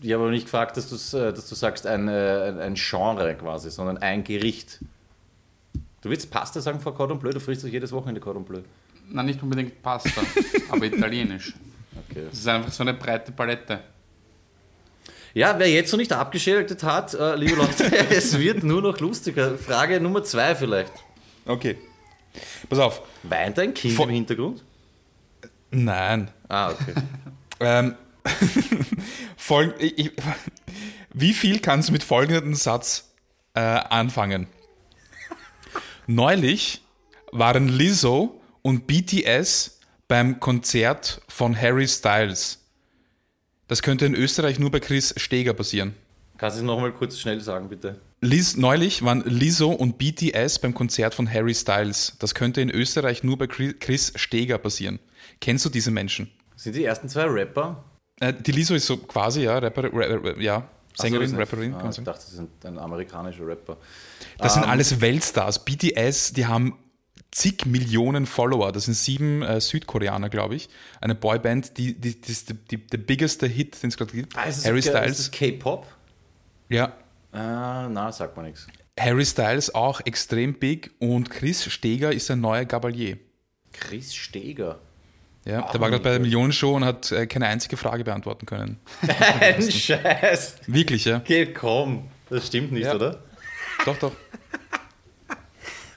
[0.02, 3.34] Ich habe aber nicht gefragt, dass, äh, dass du sagst ein, äh, ein- ein Genre
[3.34, 4.80] quasi, sondern ein Gericht.
[6.02, 7.30] Du willst Pasta sagen vor Cordon Bleu?
[7.30, 8.60] Du frisst doch jedes Wochenende Cordon Bleu.
[9.08, 10.20] Na, nicht unbedingt Pasta,
[10.70, 11.54] aber italienisch.
[12.10, 12.24] Okay.
[12.30, 13.80] Das ist einfach so eine breite Palette.
[15.36, 19.58] Ja, wer jetzt noch nicht abgeschaltet hat, äh, liebe Leute, es wird nur noch lustiger.
[19.58, 20.92] Frage Nummer zwei vielleicht.
[21.44, 21.76] Okay.
[22.70, 23.02] Pass auf.
[23.22, 24.64] Weint ein Kind Vor- im Hintergrund?
[25.70, 26.30] Nein.
[26.48, 26.94] Ah, okay.
[27.60, 27.94] Ähm,
[29.38, 30.12] folg, ich, ich-
[31.14, 33.10] wie viel kannst du mit folgendem Satz
[33.54, 34.46] äh, anfangen?
[36.06, 36.82] Neulich
[37.32, 42.65] waren Lizzo und BTS beim Konzert von Harry Styles.
[43.68, 45.94] Das könnte in Österreich nur bei Chris Steger passieren.
[46.38, 47.98] Kannst du es nochmal kurz schnell sagen, bitte?
[48.20, 52.14] Liz, neulich waren Lizzo und BTS beim Konzert von Harry Styles.
[52.18, 54.98] Das könnte in Österreich nur bei Chris- Steger passieren.
[55.40, 56.30] Kennst du diese Menschen?
[56.56, 57.84] Sind die ersten zwei Rapper?
[58.20, 61.90] Äh, die Lizzo ist so quasi, ja, Rapper, Ra- Ra- ja Sängerin, so, Rapperin, Ah,
[61.90, 63.76] ich dachte, das sind ein amerikanischer Rapper.
[64.38, 65.62] Das sind Ähm, alles Weltstars.
[65.64, 66.78] BTS, die haben
[67.36, 68.72] zig Millionen Follower.
[68.72, 70.68] Das sind sieben äh, Südkoreaner, glaube ich.
[71.00, 74.36] Eine Boyband, die, die, die die, die, der biggeste Hit, den es gerade gibt.
[74.36, 75.18] Ah, ist das Harry K- Styles.
[75.20, 75.86] Ist K-Pop?
[76.68, 76.92] Ja,
[77.32, 78.66] Ah, na, sagt man nichts.
[78.98, 83.18] Harry Styles auch extrem big und Chris Steger ist ein neuer Gabalier.
[83.72, 84.78] Chris Steger.
[85.44, 88.78] Ja, der war gerade bei der Millionenshow und hat äh, keine einzige Frage beantworten können.
[89.40, 90.56] Ein Scheiß.
[90.66, 91.18] Wirklich, ja?
[91.18, 92.08] Okay, komm.
[92.30, 92.94] Das stimmt nicht, Ja.
[92.94, 93.22] oder?
[93.84, 94.12] Doch, doch.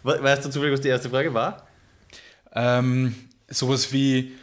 [0.03, 1.67] We- Weißt du zufällig, was die erste Frage war?
[2.53, 3.15] Ähm,
[3.47, 4.33] sowas wie,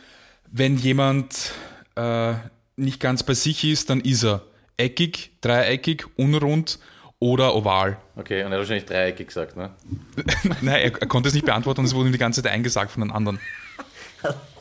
[0.50, 1.52] wenn jemand
[1.96, 2.34] äh,
[2.76, 4.42] nicht ganz bei sich ist, dann ist er
[4.76, 6.78] eckig, dreieckig, unrund
[7.18, 7.96] oder oval.
[8.16, 9.70] Okay, und er hat wahrscheinlich dreieckig gesagt, ne?
[10.60, 12.90] Nein, er, er konnte es nicht beantworten und es wurde ihm die ganze Zeit eingesagt
[12.92, 13.38] von den anderen.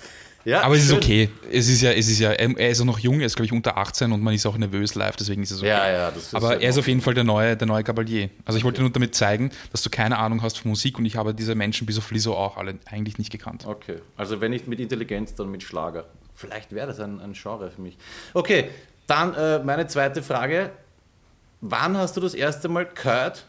[0.45, 1.29] Ja, Aber es ist okay.
[1.51, 3.51] Es ist ja, es ist ja, er ist auch noch jung, er ist, glaube ich,
[3.51, 5.69] unter 18 und man ist auch nervös live, deswegen ist es okay.
[5.69, 7.83] Ja, ja, das ist Aber halt er ist auf jeden Fall der neue, der neue
[7.83, 8.29] Gabalier.
[8.45, 11.17] Also ich wollte nur damit zeigen, dass du keine Ahnung hast von Musik und ich
[11.17, 13.65] habe diese Menschen bis auf Lizzo auch alle eigentlich nicht gekannt.
[13.65, 16.05] Okay, also wenn nicht mit Intelligenz, dann mit Schlager.
[16.35, 17.97] Vielleicht wäre das ein, ein Genre für mich.
[18.35, 18.69] Okay,
[19.07, 20.71] dann äh, meine zweite Frage.
[21.61, 23.45] Wann hast du das erste Mal gehört?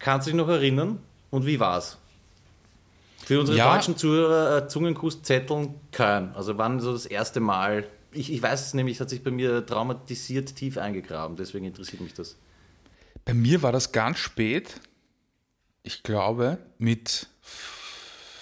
[0.00, 0.98] Kannst du dich noch erinnern?
[1.30, 1.98] Und wie war's?
[3.24, 3.74] Für unsere Ja.
[3.74, 6.32] deutschen Zuhörer äh, Zungenkusszetteln Köln.
[6.34, 7.86] Also wann so das erste Mal?
[8.12, 12.02] Ich, ich weiß es nämlich, es hat sich bei mir traumatisiert tief eingegraben, deswegen interessiert
[12.02, 12.36] mich das.
[13.24, 14.80] Bei mir war das ganz spät.
[15.84, 17.28] Ich glaube, mit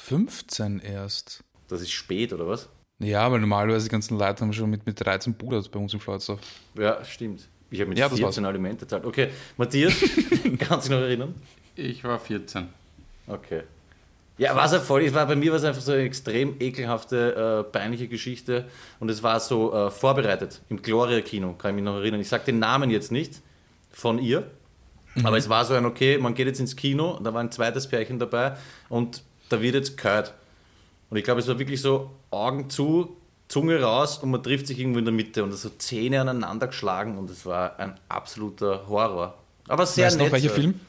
[0.04, 1.44] 15 erst.
[1.68, 2.68] Das ist spät, oder was?
[2.98, 6.00] Ja, weil normalerweise die ganzen Leute haben schon mit, mit 13 Pudert bei uns im
[6.00, 6.40] Floridsdorf.
[6.76, 7.48] Ja, stimmt.
[7.70, 9.04] Ich habe mit Ja, das 14 Alimente gezahlt.
[9.04, 9.94] Okay, Matthias,
[10.58, 11.34] kannst du dich noch erinnern?
[11.76, 12.68] Ich war 14.
[13.26, 13.62] Okay.
[14.40, 17.66] Ja, was er voll ist, war bei mir war es einfach so eine extrem ekelhafte,
[17.68, 18.64] äh, peinliche Geschichte
[18.98, 22.22] und es war so äh, vorbereitet im Gloria-Kino, kann ich mich noch erinnern.
[22.22, 23.42] Ich sage den Namen jetzt nicht,
[23.92, 24.50] von ihr.
[25.24, 27.87] Aber es war so ein, okay, man geht jetzt ins Kino, da war ein zweites
[27.87, 28.57] Pärchen dabei
[28.88, 30.33] und da wird jetzt gehört.
[31.11, 34.79] Und ich glaube, es war wirklich so Augen zu, Zunge raus und man trifft sich
[34.79, 39.35] irgendwo in der Mitte und so Zähne aneinander geschlagen und es war ein absoluter Horror.
[39.68, 40.29] Aber sehr Weißt du nett.
[40.29, 40.55] noch, welcher so.
[40.55, 40.81] Film?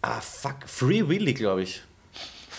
[0.00, 0.58] Ah, fuck.
[0.66, 1.82] Free Willy, glaube ich.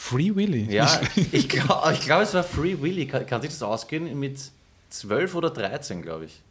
[0.05, 0.71] Free Willy.
[0.71, 3.07] Ja, ich glaube, ich glaub, es war Free Willy.
[3.07, 4.19] Kann, kann sich das ausgehen?
[4.19, 4.37] Mit
[4.91, 6.41] 12 oder 13, glaube ich.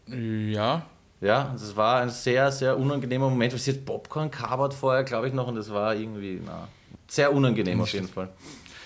[0.52, 0.84] ja.
[1.20, 3.52] Ja, das war ein sehr, sehr unangenehmer Moment.
[3.52, 6.68] weil Sie hat Popcorn kabert vorher, glaube ich, noch, und das war irgendwie na,
[7.06, 8.28] sehr unangenehm auf jeden Fall.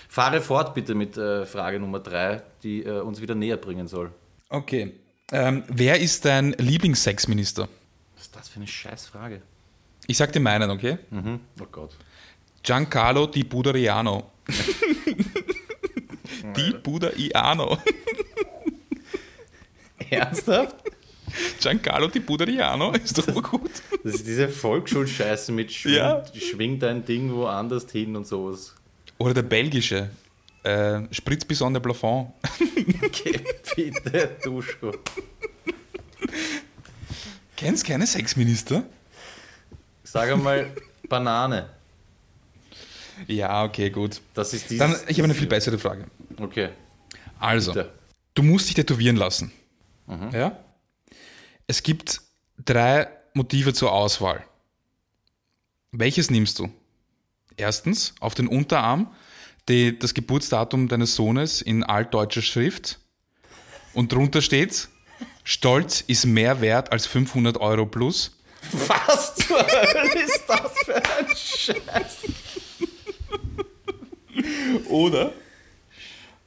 [0.07, 4.11] Fahre fort bitte mit äh, Frage Nummer 3, die äh, uns wieder näher bringen soll.
[4.49, 4.93] Okay.
[5.31, 7.67] Ähm, wer ist dein Lieblingssexminister?
[8.15, 9.41] Was ist das für eine scheiß Frage?
[10.07, 10.99] Ich sag dir meinen, okay?
[11.09, 11.39] Mhm.
[11.59, 11.91] Oh Gott.
[12.63, 14.31] Giancarlo Di Budariano.
[16.55, 17.77] Di Budariano.
[20.09, 20.75] Ernsthaft?
[21.59, 23.69] Giancarlo Di Budariano ist doch gut.
[24.03, 26.23] Das ist diese Volksschulscheiße mit Schwing, Ja.
[26.33, 28.73] schwing dein Ding woanders hin und sowas.
[29.19, 30.09] Oder der belgische.
[30.63, 32.31] Äh, Spritz Bison de Plafond.
[33.03, 33.39] Okay,
[33.75, 34.91] bitte, Duschko.
[37.55, 38.83] Kennst keine Sexminister?
[40.03, 40.71] Sag einmal
[41.07, 41.69] Banane.
[43.27, 44.21] Ja, okay, gut.
[44.33, 44.79] Das ist dieses.
[44.79, 46.05] Dann, ich habe eine viel bessere Frage.
[46.37, 46.69] Okay.
[47.39, 47.91] Also, Bitte.
[48.33, 49.51] du musst dich tätowieren lassen.
[50.31, 50.57] Ja?
[51.67, 52.21] Es gibt
[52.65, 54.43] drei Motive zur Auswahl.
[55.91, 56.71] Welches nimmst du?
[57.57, 59.13] Erstens, auf den Unterarm
[59.69, 62.99] die, das Geburtsdatum deines Sohnes in altdeutscher Schrift
[63.93, 64.89] und drunter steht,
[65.43, 68.35] Stolz ist mehr wert als 500 Euro plus.
[68.87, 72.17] Was zur Hölle ist das für ein Scheiß?
[74.89, 75.33] Oder,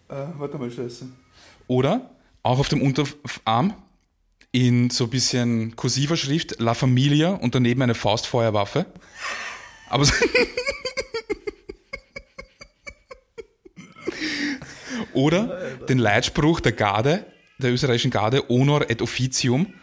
[0.09, 1.09] äh, warte mal, Scheiße.
[1.69, 2.11] Oder
[2.43, 3.75] auch auf dem Unterarm
[4.51, 8.87] in so ein bisschen kursiver Schrift La Familia und daneben eine Faustfeuerwaffe.
[9.89, 10.13] Aber so
[15.15, 17.27] Oder den Leitspruch der Garde,
[17.59, 19.75] der österreichischen Garde, Honor et Officium.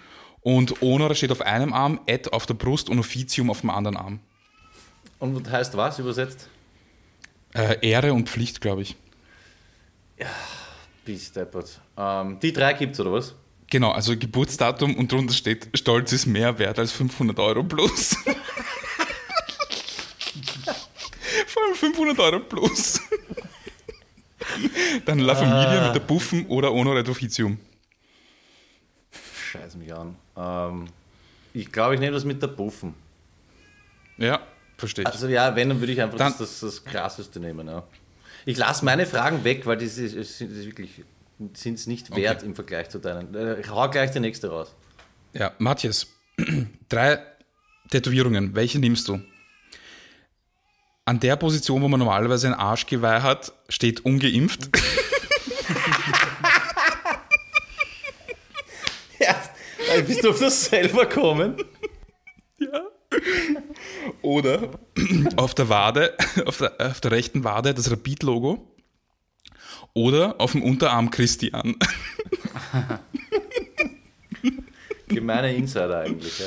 [0.41, 3.97] Und Honor steht auf einem Arm, et auf der Brust und Officium auf dem anderen
[3.97, 4.19] Arm.
[5.19, 6.49] Und heißt was übersetzt?
[7.53, 8.95] Äh, Ehre und Pflicht, glaube ich.
[11.05, 11.81] Bis deppert.
[11.97, 13.33] Ähm, die drei gibt's, oder was?
[13.69, 18.15] Genau, also Geburtsdatum und drunter steht, Stolz ist mehr wert als 500 Euro plus.
[21.47, 23.01] Vor allem 500 Euro plus.
[25.05, 27.59] Dann La Familia mit der Buffen oder Honor et Officium.
[29.51, 30.15] Scheiß mich an.
[30.35, 30.87] Ähm,
[31.53, 32.93] ich glaube, ich nehme das mit der Buffen.
[34.17, 34.41] Ja,
[34.79, 35.11] verstehe ich.
[35.11, 37.67] Also ja, wenn, dann würde ich einfach Dann- das, das, das Krasseste nehmen.
[37.67, 37.83] Ja.
[38.45, 41.03] Ich lasse meine Fragen weg, weil die sind es wirklich
[41.53, 43.33] sind es nicht wert im Vergleich zu deinen.
[43.33, 44.75] Äh, hau gleich die nächste raus.
[45.33, 46.07] Ja, Matthias,
[46.89, 47.19] drei
[47.91, 49.21] Tätowierungen, welche nimmst du?
[51.05, 54.69] An der Position, wo man normalerweise ein Arschgeweih hat, steht ungeimpft.
[59.19, 61.55] Ja, bist du auf das selber kommen?
[64.21, 64.69] Oder
[65.35, 68.75] auf der Wade, auf der, auf der rechten Wade das Rapid-Logo.
[69.93, 71.75] Oder auf dem Unterarm Christian.
[75.07, 76.45] Gemeine Insider eigentlich, ja.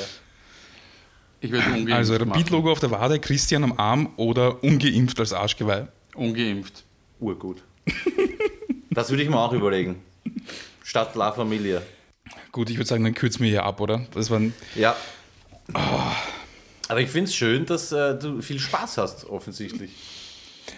[1.41, 2.15] Ich würde ungeimpft Also.
[2.15, 5.87] Rapid-Logo auf der Wade, Christian am Arm oder ungeimpft als Arschgeweih.
[6.15, 6.83] Ungeimpft.
[7.19, 7.63] Urgut.
[8.95, 10.03] Das würde ich mir auch überlegen.
[10.83, 11.81] Statt La Familia.
[12.51, 14.05] Gut, ich würde sagen, dann kürzen wir hier ab, oder?
[14.13, 14.95] Das waren, Ja.
[16.93, 19.89] Aber ich finde es schön, dass äh, du viel Spaß hast, offensichtlich.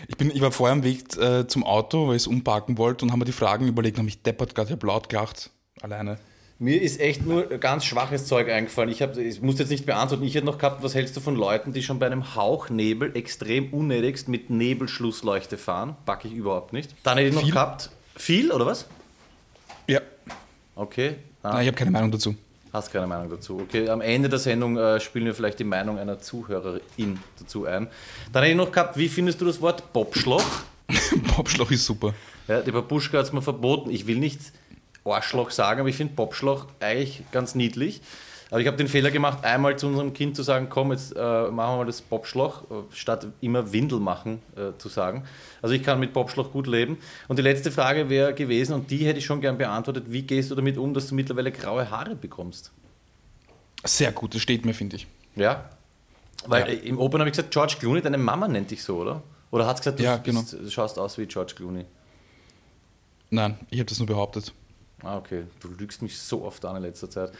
[0.07, 3.03] ich, bin, ich war vorher am Weg äh, zum Auto, weil ich es umparken wollte
[3.03, 5.49] und haben mir die Fragen überlegt, habe mich deppert gerade, ich habe laut gelacht.
[5.81, 6.17] Alleine.
[6.57, 8.89] Mir ist echt nur ganz schwaches Zeug eingefallen.
[8.89, 10.23] Ich, hab, ich muss jetzt nicht beantworten.
[10.23, 13.73] Ich hätte noch gehabt, was hältst du von Leuten, die schon bei einem Hauchnebel extrem
[13.73, 15.97] unnötigst mit Nebelschlussleuchte fahren?
[16.05, 16.95] Backe ich überhaupt nicht.
[17.03, 17.51] Dann hätte ich noch Viel?
[17.51, 17.89] gehabt.
[18.15, 18.85] Viel, oder was?
[19.87, 19.99] Ja.
[20.75, 21.15] Okay.
[21.43, 22.35] Ah, Nein, ich habe keine Meinung dazu.
[22.75, 23.61] Hast keine Meinung dazu.
[23.61, 27.87] Okay, am Ende der Sendung äh, spielen wir vielleicht die Meinung einer Zuhörerin dazu ein.
[28.33, 30.43] Dann hätte ich noch gehabt, wie findest du das Wort Bobschloch?
[31.37, 32.13] Bobschloch ist super.
[32.49, 33.91] Ja, die Babuschka hat es mir verboten.
[33.91, 34.41] Ich will nicht
[35.05, 38.01] Arschloch sagen, aber ich finde Bobschloch eigentlich ganz niedlich.
[38.51, 41.19] Aber ich habe den Fehler gemacht, einmal zu unserem Kind zu sagen, komm, jetzt äh,
[41.19, 45.23] machen wir mal das Bobschloch, äh, statt immer Windel machen äh, zu sagen.
[45.63, 46.97] Also ich kann mit Bobschloch gut leben.
[47.27, 50.51] Und die letzte Frage wäre gewesen, und die hätte ich schon gern beantwortet, wie gehst
[50.51, 52.71] du damit um, dass du mittlerweile graue Haare bekommst?
[53.83, 55.07] Sehr gut, das steht mir, finde ich.
[55.35, 55.69] Ja?
[56.47, 56.79] Weil Ja.
[56.81, 59.23] im Open habe ich gesagt, George Clooney, deine Mama nennt dich so, oder?
[59.51, 60.41] Oder hat gesagt, du Ja, genau.
[60.41, 61.85] bist- schaust aus wie George Clooney?
[63.31, 64.53] Nein, ich habe das nur behauptet.
[65.05, 65.43] Ah, okay.
[65.59, 67.31] Du lügst mich so oft an in letzter Zeit.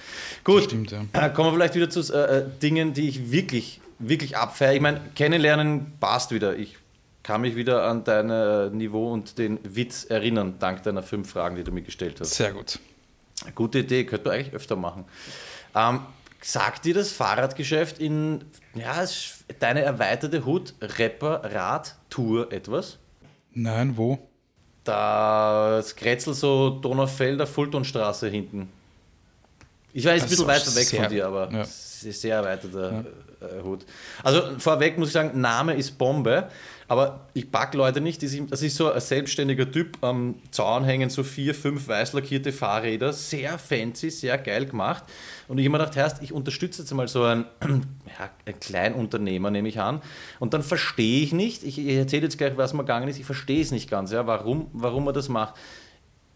[0.44, 1.04] Gut, stimmt, ja.
[1.14, 4.76] Äh, kommen wir vielleicht wieder zu äh, äh, Dingen, die ich wirklich, wirklich abfeiere.
[4.76, 6.56] Ich meine, kennenlernen passt wieder.
[6.58, 6.78] Ich
[7.24, 11.56] kann mich wieder an dein äh, Niveau und den Witz erinnern, dank deiner fünf Fragen,
[11.56, 12.36] die du mir gestellt hast.
[12.36, 12.80] Sehr gut.
[13.56, 15.06] Gute Idee, könnte man eigentlich öfter machen.
[15.74, 16.02] Ähm,
[16.42, 19.04] sagt dir das Fahrradgeschäft in ja,
[19.60, 23.00] deine erweiterte Hut, Rapper, Rad, Tour etwas?
[23.54, 24.20] Nein, wo?
[24.86, 28.70] Das Kretzel so Donaufelder, Fultonstraße hinten.
[29.94, 31.62] Ich weiß, ein bisschen weiter weg von dir, aber ja.
[31.62, 33.00] es ist sehr erweiterter ja.
[33.48, 33.86] Äh, Hut.
[34.24, 36.50] Also vorweg muss ich sagen, Name ist Bombe.
[36.88, 41.24] Aber ich packe Leute nicht, das ist so ein selbstständiger Typ, am Zaun hängen so
[41.24, 45.04] vier, fünf weiß lackierte Fahrräder, sehr fancy, sehr geil gemacht.
[45.48, 49.70] Und ich mir gedacht, Herrst, ich unterstütze jetzt mal so einen, ja, einen Kleinunternehmer, nehme
[49.70, 50.02] ich an.
[50.40, 53.26] Und dann verstehe ich nicht, ich, ich erzähle jetzt gleich, was mir gegangen ist, ich
[53.26, 55.56] verstehe es nicht ganz, ja, warum, warum man das macht.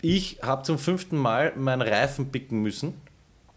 [0.02, 2.94] Ich habe zum fünften Mal meinen Reifen picken müssen.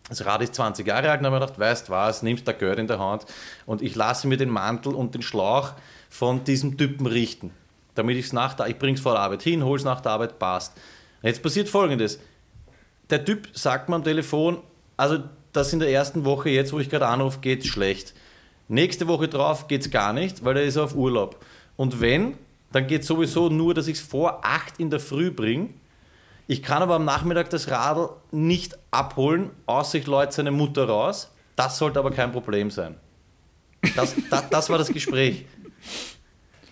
[0.08, 2.78] Das Rad ist 20 Jahre alt und habe mir gedacht, weißt was, nimmst da Geld
[2.78, 3.24] in der Hand
[3.66, 5.72] und ich lasse mir den Mantel und den Schlauch
[6.10, 7.52] von diesem Typen richten.
[7.94, 10.00] Damit ich es nach der, ich bringe es vor der Arbeit hin, hole es nach
[10.00, 10.76] der Arbeit, passt.
[11.22, 12.18] Jetzt passiert folgendes.
[13.10, 14.58] Der Typ sagt mir am Telefon,
[14.96, 15.20] also
[15.52, 18.14] das in der ersten Woche jetzt, wo ich gerade anrufe, geht schlecht.
[18.68, 21.44] Nächste Woche drauf geht es gar nicht, weil er ist auf Urlaub.
[21.76, 22.34] Und wenn,
[22.72, 25.70] dann geht sowieso nur, dass ich es vor 8 in der Früh bringe.
[26.46, 31.30] Ich kann aber am Nachmittag das Radl nicht abholen, außer ich läute seine Mutter raus.
[31.56, 32.96] Das sollte aber kein Problem sein.
[33.96, 35.44] Das, das, das war das Gespräch.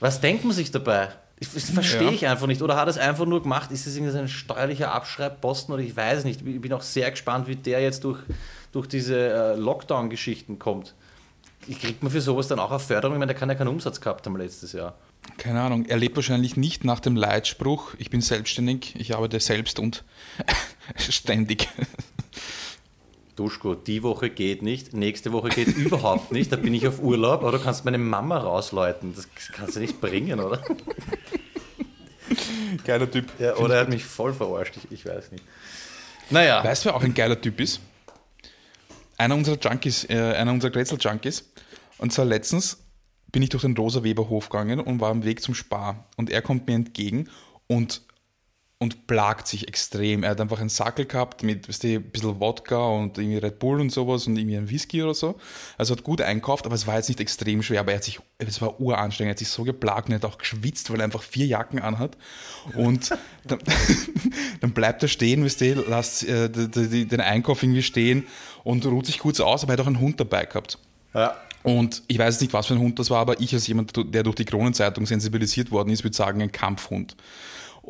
[0.01, 1.09] Was denkt man sich dabei?
[1.41, 2.13] Das verstehe ja.
[2.13, 2.61] ich einfach nicht.
[2.61, 3.71] Oder hat er es einfach nur gemacht?
[3.71, 6.47] Ist es ein steuerlicher Abschreibposten oder ich weiß es nicht.
[6.47, 8.19] Ich bin auch sehr gespannt, wie der jetzt durch,
[8.73, 10.95] durch diese äh, Lockdown-Geschichten kommt.
[11.81, 13.17] Kriegt man für sowas dann auch eine Förderung?
[13.17, 14.95] Ich meine, der kann ja keinen Umsatz gehabt haben letztes Jahr.
[15.39, 15.87] Keine Ahnung.
[15.87, 20.05] Er lebt wahrscheinlich nicht nach dem Leitspruch, ich bin selbstständig, ich arbeite selbst und
[20.97, 21.69] ständig.
[23.41, 27.43] Duschko, die Woche geht nicht, nächste Woche geht überhaupt nicht, da bin ich auf Urlaub,
[27.43, 29.15] oder du kannst meine Mama rausläuten.
[29.17, 30.63] Das kannst du nicht bringen, oder?
[32.85, 33.33] Geiler Typ.
[33.39, 35.43] Ja, oder er hat mich voll verarscht, ich, ich weiß nicht.
[36.29, 36.63] Naja.
[36.63, 37.81] Weißt du, wer auch ein geiler Typ ist?
[39.17, 41.51] Einer unserer Junkies, äh, einer unserer Grätzl-Junkies.
[41.97, 42.85] Und zwar letztens
[43.33, 46.05] bin ich durch den Rosa Weber Hof gegangen und war am Weg zum Spar.
[46.19, 47.31] Und er kommt mir entgegen
[47.67, 48.03] und
[48.83, 50.23] und plagt sich extrem.
[50.23, 53.59] Er hat einfach einen Sackel gehabt mit weißt du, ein bisschen Wodka und irgendwie Red
[53.59, 55.39] Bull und sowas und irgendwie ein Whisky oder so.
[55.77, 57.81] Also hat gut einkauft, aber es war jetzt nicht extrem schwer.
[57.81, 60.25] Aber er hat sich, es war uranstrengend, er hat sich so geplagt und er hat
[60.25, 62.17] auch geschwitzt, weil er einfach vier Jacken anhat.
[62.75, 63.11] Und
[63.45, 63.59] dann,
[64.61, 68.27] dann, bleibt er stehen, weißt du, lasst äh, den Einkauf irgendwie stehen
[68.65, 70.79] und ruht sich kurz aus, aber er hat auch einen Hund dabei gehabt.
[71.13, 71.37] Ja.
[71.63, 74.23] Und ich weiß nicht, was für ein Hund das war, aber ich als jemand, der
[74.23, 77.15] durch die Kronenzeitung sensibilisiert worden ist, würde sagen, ein Kampfhund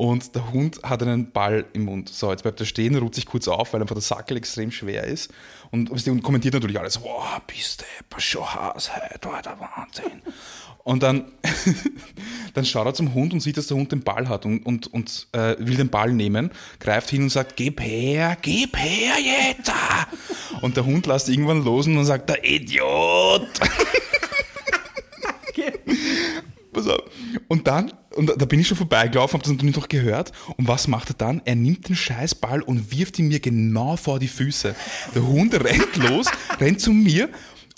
[0.00, 2.08] und der Hund hat einen Ball im Mund.
[2.08, 5.04] So, jetzt bleibt er stehen, ruht sich kurz auf, weil einfach der Sackel extrem schwer
[5.04, 5.30] ist
[5.70, 10.22] und, und kommentiert natürlich alles, wow, bist du schon Hase, war der Wahnsinn.
[10.84, 11.32] Und dann,
[12.54, 14.86] dann schaut er zum Hund und sieht, dass der Hund den Ball hat und, und,
[14.86, 19.70] und äh, will den Ball nehmen, greift hin und sagt, gib her, gib her jetzt.
[20.62, 23.46] Und der Hund lässt irgendwann los und dann sagt, der Idiot.
[26.72, 27.02] Pass auf.
[27.48, 30.32] Und dann, und da bin ich schon vorbeigelaufen, habe das natürlich noch gehört.
[30.56, 31.42] Und was macht er dann?
[31.44, 34.74] Er nimmt den Scheißball und wirft ihn mir genau vor die Füße.
[35.14, 36.26] Der Hund rennt los,
[36.60, 37.28] rennt zu mir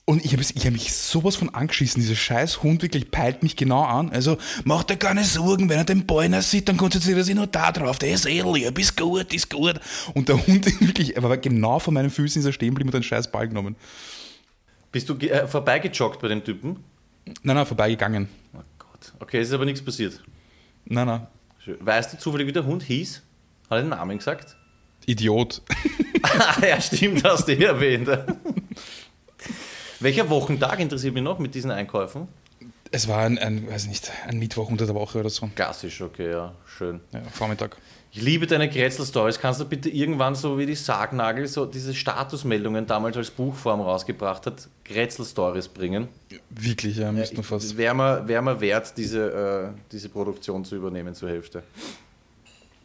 [0.04, 2.02] und ich habe hab mich sowas von angeschissen.
[2.02, 4.10] Dieser scheiß Hund wirklich peilt mich genau an.
[4.10, 7.46] Also, mach dir keine Sorgen, wenn er den Ballner sieht, dann konzentriert er sich nur
[7.46, 7.98] da drauf.
[7.98, 9.80] Der ist eh lieb, ist gut, ist gut.
[10.14, 12.94] Und der Hund wirklich, er war genau vor meinen Füßen ist er stehen geblieben und
[12.94, 13.76] den scheiß Ball genommen.
[14.90, 16.82] Bist du äh, vorbeigejoggt bei dem Typen?
[17.42, 18.28] Nein, nein, vorbeigegangen.
[19.18, 20.22] Okay, es ist aber nichts passiert.
[20.84, 21.26] Nein, nein.
[21.80, 23.22] Weißt du zufällig, wie der Hund hieß?
[23.70, 24.56] Hat er den Namen gesagt?
[25.06, 25.62] Idiot.
[26.62, 28.08] ja, stimmt, hast du ihn erwähnt.
[30.00, 32.28] Welcher Wochentag interessiert mich noch mit diesen Einkäufen?
[32.90, 35.48] Es war ein, ein, weiß nicht, ein Mittwoch unter der Woche oder so.
[35.54, 37.00] Klassisch, okay, ja, schön.
[37.12, 37.76] Ja, Vormittag.
[38.14, 39.40] Ich liebe deine Grätzl-Stories.
[39.40, 44.44] Kannst du bitte irgendwann so wie die Sargnagel so diese Statusmeldungen damals als Buchform rausgebracht
[44.44, 46.08] hat, Grätzl-Stories bringen?
[46.50, 47.74] Wirklich, ja, müssten wir fast.
[47.74, 51.62] Wäre mir, wär mir wert, diese, äh, diese Produktion zu übernehmen zur Hälfte.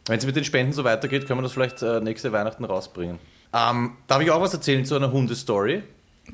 [0.06, 3.18] Wenn es mit den Spenden so weitergeht, können wir das vielleicht äh, nächste Weihnachten rausbringen.
[3.52, 5.82] Ähm, darf ich auch was erzählen zu einer Hundestory?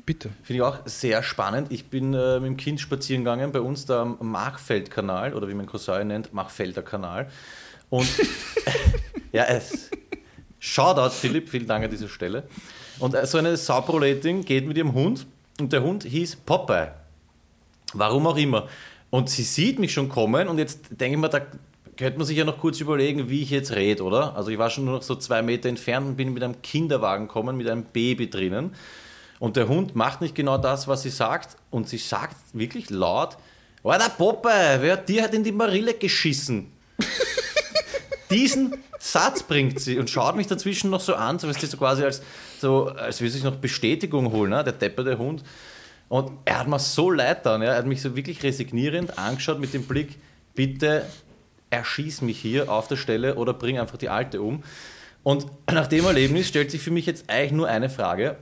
[0.05, 0.29] Bitte.
[0.43, 1.69] Finde ich auch sehr spannend.
[1.69, 5.53] Ich bin äh, mit dem Kind spazieren gegangen bei uns da am Machfeldkanal oder wie
[5.53, 7.27] mein Cousin nennt, Machfelder Kanal.
[7.89, 8.07] Und
[9.31, 9.89] ja, es.
[10.59, 12.43] Shoutout, Philipp, vielen Dank an dieser Stelle.
[12.99, 15.25] Und äh, so eine Sauproletin geht mit ihrem Hund
[15.59, 16.91] und der Hund hieß Popeye.
[17.93, 18.67] Warum auch immer.
[19.09, 21.41] Und sie sieht mich schon kommen und jetzt denke ich mir, da
[21.97, 24.35] könnte man sich ja noch kurz überlegen, wie ich jetzt rede, oder?
[24.35, 27.27] Also ich war schon nur noch so zwei Meter entfernt und bin mit einem Kinderwagen
[27.27, 28.75] gekommen, mit einem Baby drinnen.
[29.39, 31.57] Und der Hund macht nicht genau das, was sie sagt.
[31.69, 33.37] Und sie sagt wirklich laut,
[33.83, 36.71] Alter Poppe, wer hat dir in die Marille geschissen?
[38.35, 42.21] Diesen Satz bringt sie und schaut mich dazwischen noch so an, so, so quasi als,
[42.59, 44.61] so, als würde sich noch Bestätigung holen, ne?
[44.61, 45.41] der depperte Hund.
[46.09, 47.69] Und er hat mir so leid dann, ja?
[47.69, 50.17] er hat mich so wirklich resignierend angeschaut mit dem Blick,
[50.53, 51.05] bitte
[51.69, 54.63] erschieß mich hier auf der Stelle oder bring einfach die Alte um.
[55.23, 58.35] Und nach dem Erlebnis stellt sich für mich jetzt eigentlich nur eine Frage.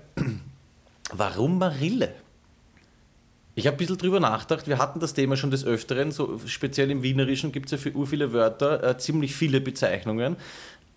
[1.13, 2.15] Warum Marille?
[3.55, 4.67] Ich habe ein bisschen drüber nachgedacht.
[4.67, 6.11] Wir hatten das Thema schon des Öfteren.
[6.11, 10.37] So speziell im Wienerischen gibt es ja für ur viele Wörter, äh, ziemlich viele Bezeichnungen.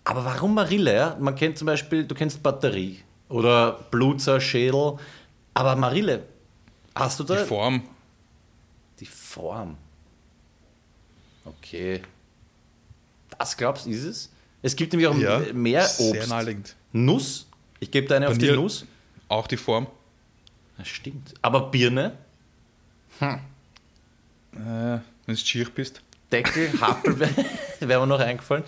[0.03, 0.93] Aber warum Marille?
[0.95, 1.17] Ja?
[1.19, 4.97] Man kennt zum Beispiel, du kennst Batterie oder Blutzer, Schädel.
[5.53, 6.23] Aber Marille,
[6.95, 7.35] hast du da.
[7.41, 7.83] Die Form.
[8.99, 9.77] Die Form.
[11.45, 12.01] Okay.
[13.37, 14.31] Das glaubst du, ist es?
[14.63, 16.29] Es gibt nämlich auch Ja, mehr sehr Obst.
[16.29, 16.75] naheliegend.
[16.91, 17.47] Nuss.
[17.79, 18.85] Ich gebe da eine auf die Nuss.
[19.29, 19.85] Auch die Form.
[20.77, 21.33] Das stimmt.
[21.41, 22.17] Aber Birne,
[23.21, 23.39] Äh,
[24.55, 26.01] wenn du schier bist.
[26.31, 27.31] Deckel, Happel wäre
[27.79, 28.63] wär mir noch eingefallen.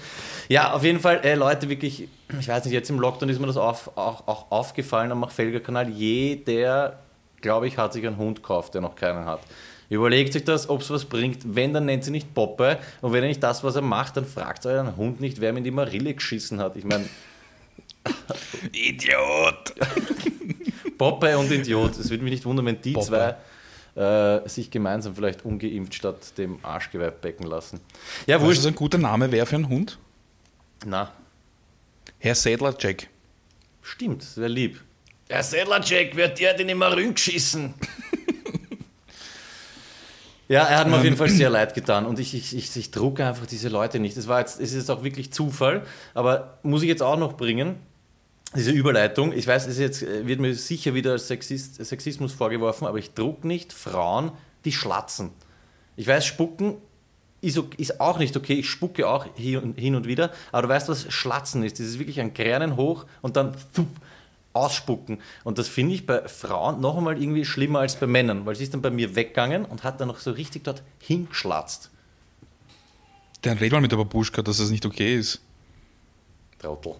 [0.47, 2.07] Ja, auf jeden Fall, äh, Leute, wirklich,
[2.39, 5.89] ich weiß nicht, jetzt im Lockdown ist mir das auf, auch, auch aufgefallen am Machfelger-Kanal.
[5.89, 6.99] Jeder,
[7.41, 9.41] glaube ich, hat sich einen Hund gekauft, der noch keinen hat.
[9.89, 11.39] Überlegt sich das, ob es was bringt.
[11.43, 12.77] Wenn, dann nennt sie nicht Poppe.
[13.01, 15.57] Und wenn er nicht das, was er macht, dann fragt euren Hund nicht, wer ihm
[15.57, 16.75] in die Marille geschissen hat.
[16.75, 17.09] Ich meine,
[18.71, 19.73] Idiot!
[20.97, 21.97] Poppe und Idiot.
[21.97, 23.07] Es würde mich nicht wundern, wenn die Poppe.
[23.07, 23.35] zwei
[23.99, 27.81] äh, sich gemeinsam vielleicht ungeimpft statt dem Arschgeweih becken lassen.
[28.27, 28.59] Ja, du, wurscht.
[28.59, 29.99] was ein guter Name wäre für einen Hund?
[30.85, 31.11] Na,
[32.17, 33.07] Herr Sädler Jack.
[33.81, 34.81] stimmt, wäre lieb.
[35.29, 37.75] Herr Sedlacek, wer hat dir denn immer geschissen?
[40.47, 42.91] ja, er hat mir auf jeden Fall sehr leid getan und ich, ich, ich, ich
[42.91, 44.17] drucke einfach diese Leute nicht.
[44.17, 47.37] Das war jetzt, es ist jetzt auch wirklich Zufall, aber muss ich jetzt auch noch
[47.37, 47.75] bringen,
[48.55, 49.31] diese Überleitung.
[49.33, 53.13] Ich weiß, es jetzt, äh, wird mir sicher wieder als Sexist, Sexismus vorgeworfen, aber ich
[53.13, 54.31] druck nicht Frauen,
[54.65, 55.31] die schlatzen.
[55.95, 56.77] Ich weiß, spucken
[57.41, 58.53] ist, ist auch nicht okay.
[58.53, 60.31] Ich spucke auch hin und wieder.
[60.51, 61.79] Aber du weißt, was Schlatzen ist.
[61.79, 63.55] Das ist wirklich ein Kränen hoch und dann
[64.53, 65.21] ausspucken.
[65.43, 68.63] Und das finde ich bei Frauen noch einmal irgendwie schlimmer als bei Männern, weil sie
[68.63, 71.91] ist dann bei mir weggegangen und hat dann noch so richtig dort hingeschlatzt.
[73.41, 75.39] Dann red mal mit der Babuschka, dass das nicht okay ist.
[76.57, 76.95] Trottel.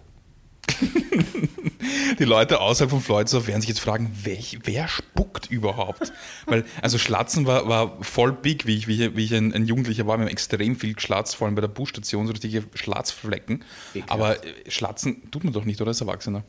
[2.18, 6.12] Die Leute außerhalb von Floydsdorf werden sich jetzt fragen, welch, wer spuckt überhaupt?
[6.46, 9.66] Weil, also Schlatzen war, war voll big, wie ich, wie ich, wie ich ein, ein
[9.66, 10.18] Jugendlicher war.
[10.18, 13.64] Wir haben extrem viel geschlatzt, vor allem bei der Busstation, so richtige Schlatzflecken.
[13.94, 14.10] Ekelhaft.
[14.10, 16.44] Aber äh, Schlatzen tut man doch nicht, oder als Erwachsener?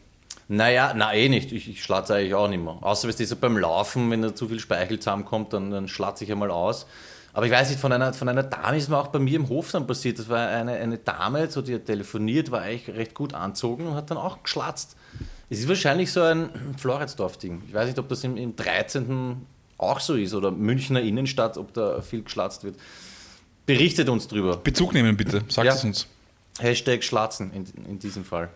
[0.47, 1.53] Naja, na eh nicht.
[1.53, 2.77] Ich, ich schlatze eigentlich auch nicht mehr.
[2.81, 6.25] Außer wenn es so beim Laufen, wenn da zu viel Speichel zusammenkommt, dann, dann schlatze
[6.25, 6.87] ich einmal aus.
[7.33, 9.47] Aber ich weiß nicht, von einer, von einer Dame ist mir auch bei mir im
[9.49, 10.19] Hof dann passiert.
[10.19, 13.95] Das war eine, eine Dame, so, die hat telefoniert, war eigentlich recht gut anzogen und
[13.95, 14.97] hat dann auch geschlatzt.
[15.49, 17.63] Es ist wahrscheinlich so ein Floridsdorf-Ding.
[17.67, 19.45] Ich weiß nicht, ob das im, im 13.
[19.77, 22.75] auch so ist oder Münchner Innenstadt, ob da viel geschlatzt wird.
[23.65, 24.57] Berichtet uns drüber.
[24.57, 25.73] Bezug nehmen bitte, sagt Ja.
[25.73, 26.07] es uns.
[26.59, 28.49] Hashtag Schlatzen in, in diesem Fall.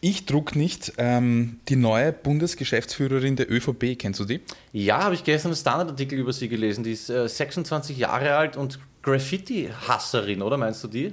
[0.00, 4.40] Ich druck nicht ähm, die neue Bundesgeschäftsführerin der ÖVP, kennst du die?
[4.72, 6.84] Ja, habe ich gestern einen Standardartikel über sie gelesen.
[6.84, 11.12] Die ist äh, 26 Jahre alt und Graffiti-Hasserin, oder meinst du die?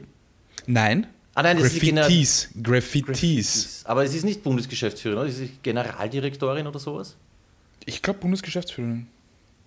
[0.68, 1.08] Nein.
[1.36, 2.50] Ah, nein, das ist die Gener- Graffitis.
[2.62, 3.82] Graffitis.
[3.86, 5.32] Aber sie ist nicht Bundesgeschäftsführerin, oder?
[5.32, 7.15] Sie ist Generaldirektorin oder sowas?
[7.86, 9.08] Ich glaube Bundesgeschäftsführerin.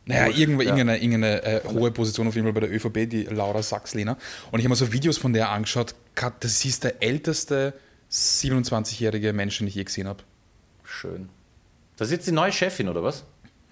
[0.05, 0.71] Naja, irgendwo, Ja.
[0.71, 4.19] irgendeine, irgendeine äh, hohe Position auf jeden Fall bei der ÖVP, die Laura Sachs-Lehner.
[4.51, 5.95] Und ich habe mir so Videos von der angeschaut.
[6.41, 7.73] Das ist der älteste
[8.13, 10.23] 27-jährige Mensch, den ich je gesehen habe.
[10.85, 11.29] Schön.
[11.97, 13.25] Das ist jetzt die neue Chefin, oder was?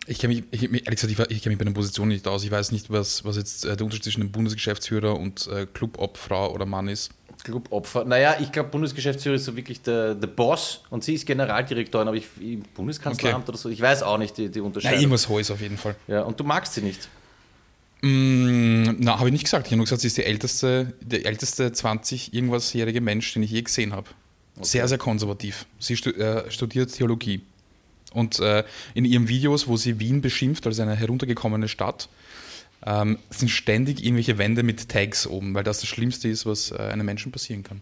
[0.07, 2.43] Ich kenne mich, ich, ehrlich gesagt, ich, ich kenne mich bei den Positionen nicht aus.
[2.43, 6.53] Ich weiß nicht, was, was jetzt äh, der Unterschied zwischen einem Bundesgeschäftsführer und äh, Clubobfrau
[6.53, 7.11] oder Mann ist.
[7.45, 8.05] Clubopfer.
[8.05, 12.17] Naja, ich glaube, Bundesgeschäftsführer ist so wirklich der, der Boss und sie ist Generaldirektorin, aber
[12.17, 15.01] ich, im Bundeskanzleramt oder so, ich weiß auch nicht die, die Nein, Unterscheidung.
[15.01, 15.97] irgendwas Hohes auf jeden Fall.
[16.07, 17.09] ja, und du magst sie nicht.
[18.03, 19.67] Mm, na, habe ich nicht gesagt.
[19.67, 23.63] Ich habe nur gesagt, sie ist die älteste, der älteste 20-irgendwas-jährige Mensch, den ich je
[23.63, 24.09] gesehen habe.
[24.63, 25.67] Sehr, sehr konservativ.
[25.79, 27.43] Sie äh, studiert Theologie.
[28.13, 32.09] Und äh, in ihren Videos, wo sie Wien beschimpft als eine heruntergekommene Stadt,
[32.85, 36.77] ähm, sind ständig irgendwelche Wände mit Tags oben, weil das das Schlimmste ist, was äh,
[36.79, 37.81] einem Menschen passieren kann.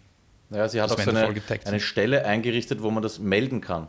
[0.50, 3.86] Ja, sie hat Das auch so eine, eine Stelle eingerichtet, wo man das melden kann.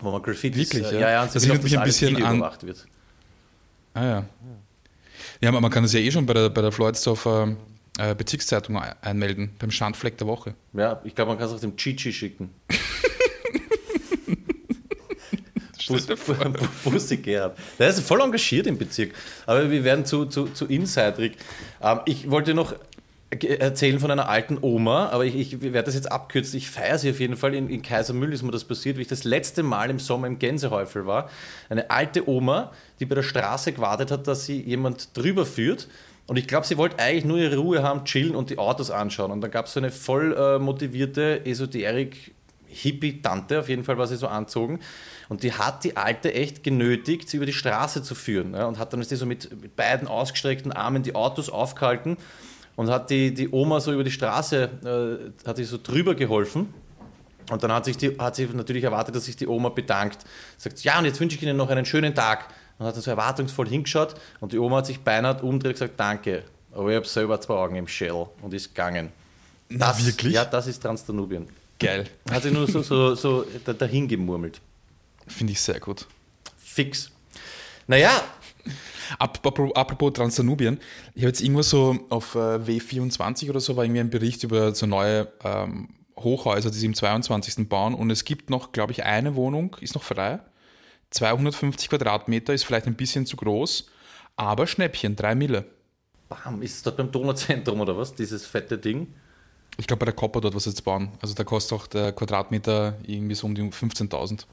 [0.00, 0.72] Wo man Graffitis...
[0.74, 1.10] Wirklich, äh, ja?
[1.10, 2.86] ja, sie Das erinnert mich ein bisschen an- wird.
[3.94, 4.24] Ah ja.
[5.40, 7.56] Ja, aber man kann das ja eh schon bei der, bei der Floydsdorfer
[7.98, 10.54] äh, Bezirkszeitung ein- einmelden, beim Schandfleck der Woche.
[10.72, 12.50] Ja, ich glaube, man kann es auch dem Chichi schicken.
[15.88, 16.06] Bus,
[16.84, 17.56] Bussi Gerhard.
[17.78, 19.12] Der ist voll engagiert im Bezirk.
[19.46, 21.36] Aber wir werden zu, zu, zu insiderig.
[21.80, 22.74] Ähm, ich wollte noch
[23.30, 26.56] erzählen von einer alten Oma, aber ich, ich werde das jetzt abkürzen.
[26.58, 27.54] Ich feiere sie auf jeden Fall.
[27.54, 30.38] In, in Kaisermühl ist mir das passiert, wie ich das letzte Mal im Sommer im
[30.38, 31.30] Gänsehäufel war.
[31.68, 35.86] Eine alte Oma, die bei der Straße gewartet hat, dass sie jemand drüber führt.
[36.26, 39.30] Und ich glaube, sie wollte eigentlich nur ihre Ruhe haben, chillen und die Autos anschauen.
[39.30, 42.32] Und dann gab es so eine voll äh, motivierte Esoterik-
[42.68, 44.80] Hippie-Tante, auf jeden Fall war sie so anzogen.
[45.28, 48.54] Und die hat die Alte echt genötigt, sie über die Straße zu führen.
[48.54, 52.16] Ja, und hat dann so mit, mit beiden ausgestreckten Armen die Autos aufgehalten
[52.76, 56.72] und hat die, die Oma so über die Straße, äh, hat sie so drüber geholfen.
[57.50, 60.18] Und dann hat, sich die, hat sie natürlich erwartet, dass sich die Oma bedankt.
[60.58, 62.48] Sagt, ja, und jetzt wünsche ich Ihnen noch einen schönen Tag.
[62.78, 65.94] Und hat dann so erwartungsvoll hingeschaut und die Oma hat sich beinahe umgedreht und gesagt,
[66.00, 66.44] danke.
[66.72, 69.10] Aber ich habe selber zwei Augen im Schädel und ist gegangen.
[69.68, 70.34] Na, Das, wirklich?
[70.34, 71.48] Ja, das ist Transdanubien.
[71.78, 72.04] Geil.
[72.30, 74.60] Hat sich nur so, so, so da- dahin gemurmelt.
[75.26, 76.06] Finde ich sehr gut.
[76.58, 77.10] Fix.
[77.86, 78.22] Naja,
[79.20, 80.80] Apropos, apropos Transdanubien,
[81.14, 84.74] ich habe jetzt irgendwo so auf äh, W24 oder so war irgendwie ein Bericht über
[84.74, 87.68] so neue ähm, Hochhäuser, die sie im 22.
[87.68, 90.40] bauen und es gibt noch, glaube ich, eine Wohnung, ist noch frei.
[91.10, 93.86] 250 Quadratmeter ist vielleicht ein bisschen zu groß,
[94.36, 95.64] aber Schnäppchen, drei Mille.
[96.28, 98.14] bam, ist es dort beim Donauzentrum oder was?
[98.14, 99.12] Dieses fette Ding.
[99.78, 101.10] Ich glaube bei der Copper dort, was jetzt bauen.
[101.20, 104.46] Also da kostet auch der Quadratmeter irgendwie so um die 15.000.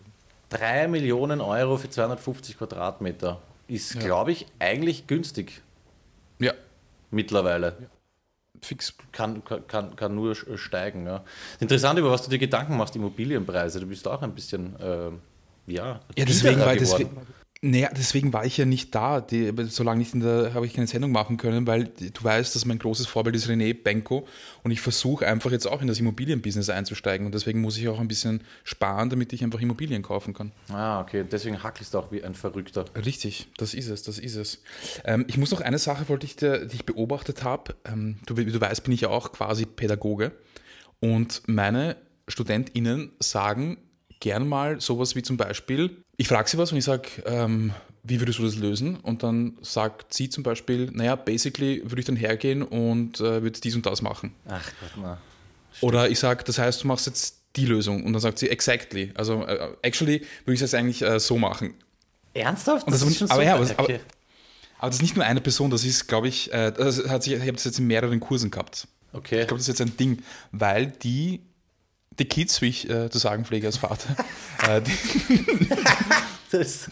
[0.50, 3.42] Drei Millionen Euro für 250 Quadratmeter.
[3.68, 5.62] Ist, glaube ich, eigentlich günstig
[6.40, 6.54] Ja,
[7.12, 7.78] mittlerweile.
[8.62, 8.94] fix.
[9.14, 11.06] Kann, kann- kann, nur steigen.
[11.08, 11.24] Ja.
[11.60, 13.80] Interessant, über was du dir Gedanken machst, Immobilienpreise.
[13.80, 15.12] Du bist auch ein bisschen, äh,
[15.68, 17.10] ja, Ja, deswegen war, deswegen,
[17.66, 19.22] naja, deswegen war ich ja nicht da.
[19.22, 22.54] Die, so lange nicht in der, habe ich keine Sendung machen können, weil du weißt,
[22.54, 24.28] dass mein großes Vorbild ist René Benko
[24.64, 28.02] und ich versuche einfach jetzt auch in das Immobilienbusiness einzusteigen und deswegen muss ich auch
[28.02, 30.52] ein bisschen sparen, damit ich einfach Immobilien kaufen kann.
[30.68, 31.24] Ah, okay.
[31.32, 32.84] Deswegen hackelst du auch wie ein Verrückter.
[32.98, 34.62] Richtig, das ist es, das ist es.
[35.06, 37.76] Ähm, ich muss noch eine Sache, wollte ich dir, die ich beobachtet habe.
[37.86, 40.34] Ähm, du, wie du weißt, bin ich ja auch quasi Pädagoge
[41.00, 41.96] und meine
[42.28, 43.78] StudentInnen sagen
[44.24, 48.20] gern mal sowas wie zum Beispiel, ich frage sie was und ich sage, ähm, wie
[48.22, 48.96] würdest du das lösen?
[48.98, 53.60] Und dann sagt sie zum Beispiel, naja, basically würde ich dann hergehen und äh, würde
[53.60, 54.34] dies und das machen.
[54.48, 55.18] Ach Gott, na.
[55.82, 58.04] Oder ich sage, das heißt, du machst jetzt die Lösung.
[58.04, 59.12] Und dann sagt sie, exactly.
[59.16, 61.74] Also, äh, actually würde ich es jetzt eigentlich äh, so machen.
[62.34, 62.88] Ernsthaft?
[62.88, 63.72] Und das ist aber- aber ja, weit.
[63.80, 64.00] aber- aber-
[64.80, 67.34] Aber das ist nicht nur eine Person, das ist, glaube ich, äh, das hat sich,
[67.34, 68.88] ich habe das jetzt in mehreren Kursen gehabt.
[69.14, 69.42] okay.
[69.42, 70.22] Ich glaube, das ist jetzt ein Ding,
[70.52, 71.42] weil die,
[72.20, 74.16] die Kids, wie ich äh, zu sagen pflege als Vater,
[74.68, 75.70] äh, die,
[76.52, 76.88] Das,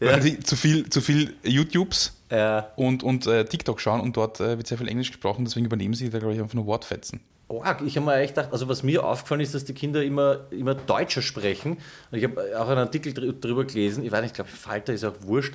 [0.00, 4.40] weil die zu viel, zu viel YouTubes äh, und, und äh, TikTok schauen und dort
[4.40, 7.20] äh, wird sehr viel Englisch gesprochen, deswegen übernehmen sie da, glaube ich, einfach nur Wortfetzen.
[7.48, 7.82] Org.
[7.86, 10.74] Ich habe mir echt gedacht, also was mir aufgefallen ist, dass die Kinder immer, immer
[10.74, 11.78] Deutscher sprechen.
[12.10, 15.04] Und ich habe auch einen Artikel drüber gelesen, ich weiß nicht, ich glaube, Falter ist
[15.04, 15.54] auch wurscht,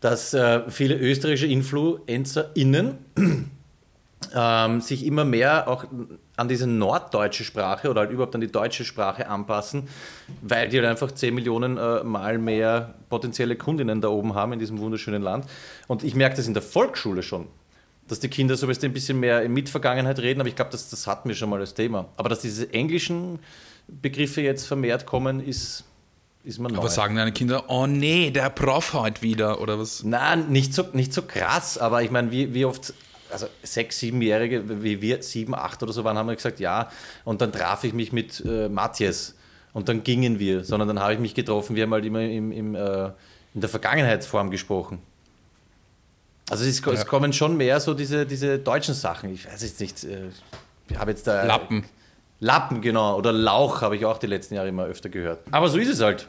[0.00, 2.98] dass äh, viele österreichische InfluencerInnen
[4.34, 5.86] ähm, sich immer mehr auch
[6.40, 9.88] an diese norddeutsche Sprache oder halt überhaupt an die deutsche Sprache anpassen,
[10.40, 14.58] weil die halt einfach 10 Millionen äh, Mal mehr potenzielle Kundinnen da oben haben in
[14.58, 15.44] diesem wunderschönen Land.
[15.86, 17.46] Und ich merke das in der Volksschule schon,
[18.08, 21.06] dass die Kinder so ein bisschen mehr in Mitvergangenheit reden, aber ich glaube, das, das
[21.06, 22.06] hatten wir schon mal als Thema.
[22.16, 23.38] Aber dass diese englischen
[23.86, 25.84] Begriffe jetzt vermehrt kommen, ist,
[26.42, 26.78] ist man neu.
[26.78, 30.04] Aber sagen deine Kinder, oh nee, der Prof heute wieder oder was?
[30.04, 32.94] Nein, nicht so, nicht so krass, aber ich meine, wie, wie oft,
[33.32, 36.90] also sechs, siebenjährige, wie wir sieben, acht oder so waren, haben wir gesagt, ja,
[37.24, 39.34] und dann traf ich mich mit äh, Matthias
[39.72, 42.52] und dann gingen wir, sondern dann habe ich mich getroffen, wir haben halt immer im,
[42.52, 43.06] im, äh,
[43.54, 44.98] in der Vergangenheitsform gesprochen.
[46.50, 47.04] Also es, ist, es Ja.
[47.04, 50.30] kommen schon mehr so diese, diese deutschen Sachen, ich weiß jetzt nicht, äh,
[50.88, 51.44] ich habe jetzt da...
[51.44, 51.84] Lappen.
[52.42, 55.40] Lappen, genau, oder Lauch habe ich auch die letzten Jahre immer öfter gehört.
[55.50, 56.26] Aber so ist es halt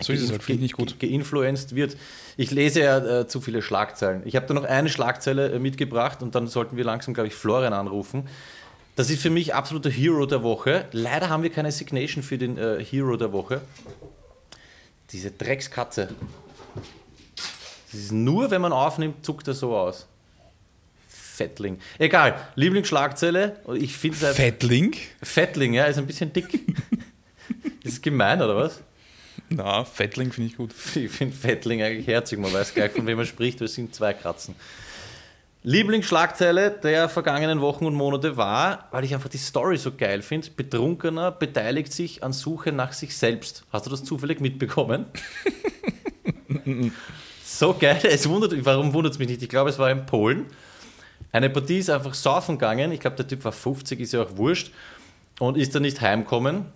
[0.00, 0.98] So ist es halt, finde ich nicht gut.
[0.98, 1.96] ge- geinfluenced wird.
[2.36, 4.22] Ich lese ja äh, zu viele Schlagzeilen.
[4.24, 7.34] Ich habe da noch eine Schlagzeile äh, mitgebracht und dann sollten wir langsam, glaube ich,
[7.34, 8.28] Florian anrufen.
[8.96, 10.86] Das ist für mich absoluter Hero der Woche.
[10.92, 13.60] Leider haben wir keine Signation für den äh, Hero der Woche.
[15.12, 16.08] Diese Dreckskatze.
[17.90, 20.06] Das ist nur, wenn man aufnimmt, zuckt er so aus.
[21.08, 21.78] Fettling.
[21.98, 23.56] Egal, Lieblingsschlagzeile.
[23.76, 24.34] Ich finde einfach.
[24.42, 24.94] Fettling?
[25.22, 26.52] Fettling, ja, ist ein bisschen dick.
[27.84, 28.80] ist es gemein, oder was?
[29.50, 30.72] Na, Fettling finde ich gut.
[30.94, 34.12] Ich finde Fettling eigentlich herzig, man weiß gleich, von wem man spricht, es sind zwei
[34.12, 34.54] Kratzen.
[35.64, 40.48] Lieblingsschlagzeile der vergangenen Wochen und Monate war, weil ich einfach die Story so geil finde,
[40.50, 43.64] Betrunkener beteiligt sich an Suche nach sich selbst.
[43.72, 45.06] Hast du das zufällig mitbekommen?
[47.44, 49.42] so geil, es wundert, warum wundert es mich nicht?
[49.42, 50.46] Ich glaube, es war in Polen.
[51.32, 54.36] Eine Partie ist einfach saufen gegangen, ich glaube, der Typ war 50, ist ja auch
[54.36, 54.70] wurscht,
[55.40, 56.66] und ist dann nicht heimkommen.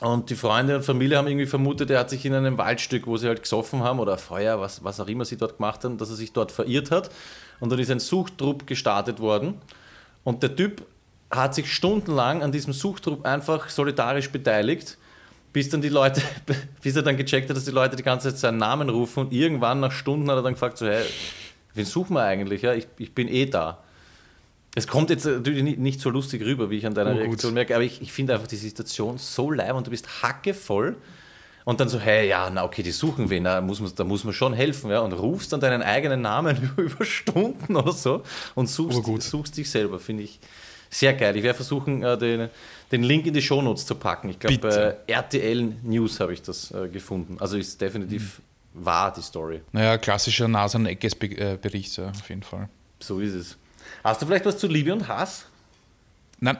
[0.00, 3.18] Und die Freunde und Familie haben irgendwie vermutet, er hat sich in einem Waldstück, wo
[3.18, 6.08] sie halt gesoffen haben oder Feuer, was, was auch immer sie dort gemacht haben, dass
[6.08, 7.10] er sich dort verirrt hat.
[7.60, 9.60] Und dann ist ein Suchtrupp gestartet worden.
[10.24, 10.86] Und der Typ
[11.30, 14.96] hat sich stundenlang an diesem Suchtrupp einfach solidarisch beteiligt,
[15.52, 16.22] bis dann die Leute,
[16.82, 19.32] bis er dann gecheckt hat, dass die Leute die ganze Zeit seinen Namen rufen und
[19.32, 21.04] irgendwann nach Stunden hat er dann gefragt, so, hey,
[21.74, 22.62] wen suchen wir eigentlich?
[22.62, 23.78] Ja, ich, ich bin eh da.
[24.74, 27.24] Es kommt jetzt natürlich nicht, so lustig rüber, wie ich an deiner Oh, gut.
[27.24, 30.96] Reaktion merke, aber ich, ich finde einfach die Situation so leib und du bist hackevoll
[31.64, 34.22] und dann so, hey, ja, na okay, die suchen wen, da muss man, da muss
[34.24, 38.22] man schon helfen, ja, und rufst dann deinen eigenen Namen über Stunden oder so
[38.54, 39.22] und suchst, Urgut.
[39.22, 40.38] suchst dich selber, finde ich
[40.88, 41.36] sehr geil.
[41.36, 42.48] Ich werde versuchen, äh, den,
[42.90, 44.28] den Link in die Shownotes zu packen.
[44.28, 47.36] Ich glaube, bei RTL News habe ich das äh, gefunden.
[47.38, 48.40] Also ist definitiv
[48.74, 49.60] wahr, die Story.
[49.72, 52.68] Naja, klassischer Nasen-Eckes-Bericht, ja, auf jeden Fall.
[53.00, 53.56] So ist es.
[54.04, 55.46] Hast du vielleicht was zu Liebe und Hass?
[56.38, 56.56] Nein,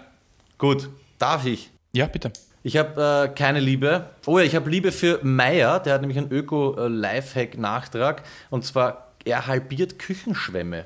[0.59, 1.71] Gut, darf ich?
[1.93, 2.33] ja, bitte.
[2.63, 4.11] Ich habe äh, keine Liebe.
[4.27, 8.23] Oh ja, ich habe Liebe für Meier, der hat nämlich einen Öko-Lifehack-Nachtrag.
[8.51, 10.85] Und zwar, er halbiert Küchenschwämme.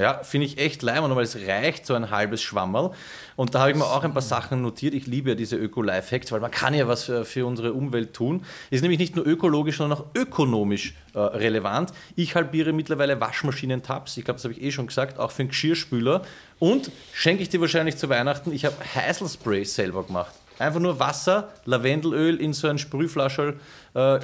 [0.00, 2.92] Ja, finde ich echt leimend, weil es reicht so ein halbes Schwammerl.
[3.36, 4.94] Und da habe ich mir auch ein paar Sachen notiert.
[4.94, 8.46] Ich liebe ja diese Öko-Lifehacks, weil man kann ja was für, für unsere Umwelt tun.
[8.70, 11.92] Ist nämlich nicht nur ökologisch, sondern auch ökonomisch äh, relevant.
[12.16, 14.16] Ich halbiere mittlerweile Waschmaschinentabs.
[14.16, 16.22] Ich glaube, das habe ich eh schon gesagt, auch für einen Geschirrspüler.
[16.58, 20.32] Und schenke ich dir wahrscheinlich zu Weihnachten, ich habe Heiselspray selber gemacht.
[20.58, 23.60] Einfach nur Wasser, Lavendelöl in so ein Sprühflascherl
[23.92, 24.20] äh,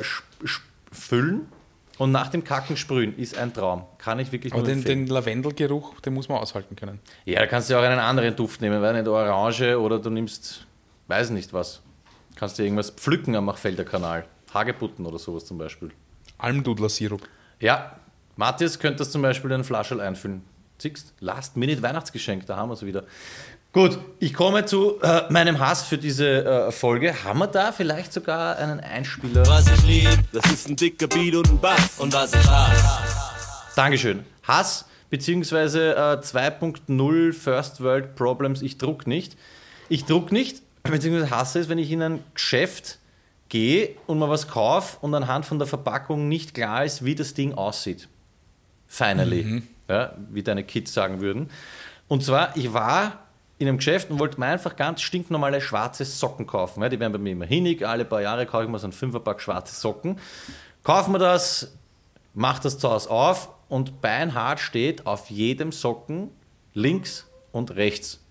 [0.91, 1.49] füllen
[1.99, 3.17] und nach dem Kacken sprühen.
[3.17, 3.85] Ist ein Traum.
[3.99, 5.07] Kann ich wirklich Aber nur den, empfehlen.
[5.07, 7.01] den Lavendelgeruch, den muss man aushalten können.
[7.25, 10.11] Ja, da kannst du ja auch einen anderen Duft nehmen, weil nicht Orange oder du
[10.11, 10.67] nimmst,
[11.09, 11.83] weiß nicht was.
[12.35, 14.27] Kannst du irgendwas pflücken am Machfelder Kanal.
[14.53, 15.91] Hagebutten oder sowas zum Beispiel.
[16.39, 17.23] Almdudler-Sirup.
[17.61, 17.97] Ja,
[18.37, 20.43] Matthias könnte das zum Beispiel in einen Flascherl einfüllen.
[20.79, 23.05] Siehst, Last-Minute-Weihnachtsgeschenk, da haben wir es wieder.
[23.73, 27.25] Gut, ich komme zu äh, meinem Hass für diese äh, Folge.
[27.25, 29.47] Haben wir da vielleicht sogar einen Einspieler?
[29.47, 31.99] Was ich lieb, das ist ein dicker Beat und ein Bass.
[31.99, 34.25] Und was ich hasse, Dankeschön.
[34.45, 39.37] Hass beziehungsweise äh, 2.0 First World Problems, ich druck nicht.
[39.91, 42.99] Ich druck nicht, beziehungsweise hasse es, wenn ich in ein Geschäft
[43.51, 47.35] gehe und mal was kaufe und anhand von der Verpackung nicht klar ist, wie das
[47.35, 48.09] Ding aussieht.
[48.87, 49.63] Finally.
[49.89, 51.51] Ja, wie deine Kids sagen würden.
[52.09, 53.27] Und zwar, ich war
[53.59, 56.83] in einem Geschäft und wollte mir einfach ganz stinknormale schwarze Socken kaufen.
[56.83, 57.87] Ja, die werden bei mir immer hinig.
[57.87, 60.19] Alle paar Jahre kaufe ich mir so einen Fünferpack schwarze Socken.
[60.83, 61.77] Kaufen wir das,
[62.35, 66.31] mach das zu Hause auf und beinhart steht auf jedem Socken
[66.75, 68.23] links und rechts.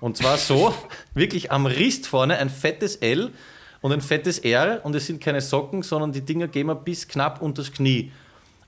[0.00, 0.74] Und zwar so,
[1.14, 3.32] wirklich am Rist vorne ein fettes L
[3.80, 7.08] und ein fettes R und es sind keine Socken, sondern die Dinger gehen mir bis
[7.08, 8.12] knapp unters Knie.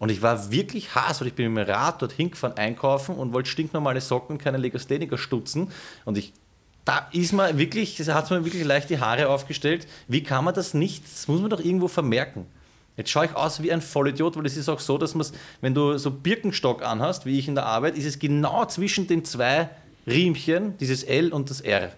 [0.01, 3.35] Und ich war wirklich Hass, weil ich bin mit dem Rad dorthin gefahren einkaufen und
[3.35, 5.71] wollte stinknormale Socken, keine Legastheniker stutzen.
[6.07, 6.33] Und ich,
[6.87, 9.87] da ist mir wirklich, hat mir wirklich leicht die Haare aufgestellt.
[10.09, 11.05] Wie kann man das nicht?
[11.05, 12.47] Das muss man doch irgendwo vermerken.
[12.97, 15.27] Jetzt schaue ich aus wie ein Vollidiot, weil es ist auch so, dass man
[15.61, 19.27] wenn du so Birkenstock anhast, wie ich in der Arbeit, ist es genau zwischen den
[19.27, 19.69] zwei
[20.07, 21.93] Riemchen, dieses L und das R.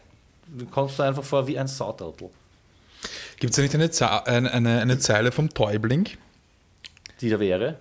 [0.49, 2.31] Du kommst da einfach vor wie ein Sautertel.
[3.39, 6.09] Gibt es da nicht eine, Ze eine, eine, eine Zeile vom Täubling?
[7.21, 7.79] Die da wäre.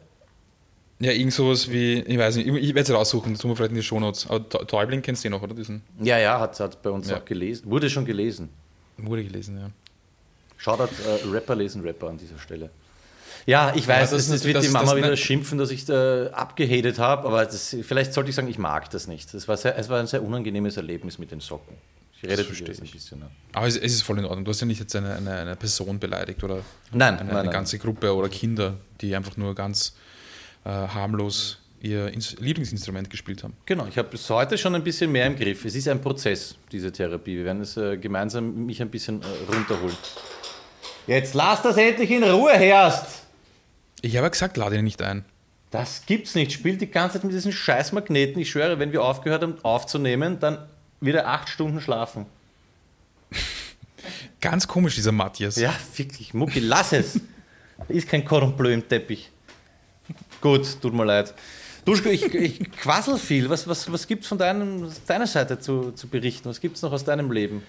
[1.04, 3.72] Ja, irgend sowas wie, ich weiß nicht, ich werde es raussuchen, das tun wir vielleicht
[3.72, 4.28] in die Shownotes.
[4.30, 5.56] Aber Tä- Täubling kennst du eh noch, oder?
[5.56, 7.18] Diesen Ja, ja, hat, hat bei uns Ja.
[7.18, 7.70] auch gelesen.
[7.70, 8.50] Wurde schon gelesen.
[8.98, 9.72] wurde gelesen, ja.
[10.58, 12.70] Shoutout äh, Rapper lesen Rapper an dieser Stelle.
[13.48, 15.72] Ja, ich weiß, Ja, das das, ist wird das- die Mama das- wieder schimpfen, dass
[15.72, 19.34] ich äh, abgehatet habe, aber das, vielleicht sollte ich sagen, ich mag das nicht.
[19.34, 21.76] Das war sehr, es war ein sehr unangenehmes Erlebnis mit den Socken.
[22.16, 22.92] Ich rede verstehe jetzt ein ich.
[22.92, 23.22] bisschen.
[23.22, 23.32] Ja.
[23.54, 24.46] Aber es, es ist voll in Ordnung.
[24.46, 26.58] Du hast ja nicht jetzt eine, eine, eine Person beleidigt oder
[26.92, 27.50] Nein, eine, nein, eine nein.
[27.52, 29.96] ganze Gruppe oder Kinder, die einfach nur ganz
[30.64, 33.54] äh, harmlos ihr Ins Lieblingsinstrument gespielt haben.
[33.66, 35.66] Genau, ich habe bis heute schon ein bisschen mehr im Griff.
[35.66, 37.38] Es ist ein Prozess, diese Therapie.
[37.38, 39.98] Wir werden es äh, gemeinsam mich ein bisschen äh, runterholen.
[41.08, 43.24] Jetzt lass das endlich in Ruhe, Herrst!
[44.02, 45.26] Ich habe ja gesagt, lade ihn nicht ein.
[45.72, 46.52] Das gibt's nicht.
[46.52, 48.42] Spielt die ganze Zeit mit diesen Scheißmagneten.
[48.42, 50.60] Ich schwöre, wenn wir aufgehört haben aufzunehmen, dann
[51.00, 52.26] wieder acht Stunden schlafen.
[54.42, 55.56] Ganz komisch, dieser Matthias.
[55.56, 56.34] Ja, wirklich.
[56.34, 57.20] Mucki, lass es.
[57.78, 59.31] Da ist kein Cordon Bleu im Teppich.
[60.42, 61.34] Gut, tut mir leid.
[61.86, 63.50] Duschko, ich, ich quassel viel.
[63.50, 66.50] Was, was, was gibt es von deinem, deiner Seite zu, zu berichten?
[66.50, 67.64] Was gibt es noch aus deinem Leben?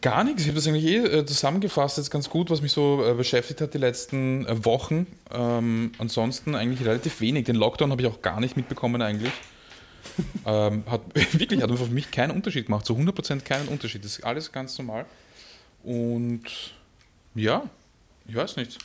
[0.00, 0.42] Gar nichts.
[0.42, 3.60] Ich habe das eigentlich eh äh, zusammengefasst jetzt ganz gut, was mich so äh, beschäftigt
[3.60, 5.06] hat die letzten äh, Wochen.
[5.32, 7.44] Ähm, ansonsten eigentlich relativ wenig.
[7.44, 9.32] Den Lockdown habe ich auch gar nicht mitbekommen eigentlich.
[10.46, 12.86] ähm, hat wirklich hat für mich keinen Unterschied gemacht.
[12.86, 14.04] Zu 100% keinen Unterschied.
[14.04, 15.06] Das ist alles ganz normal.
[15.82, 16.44] Und
[17.34, 17.62] ja,
[18.26, 18.78] ich weiß nicht.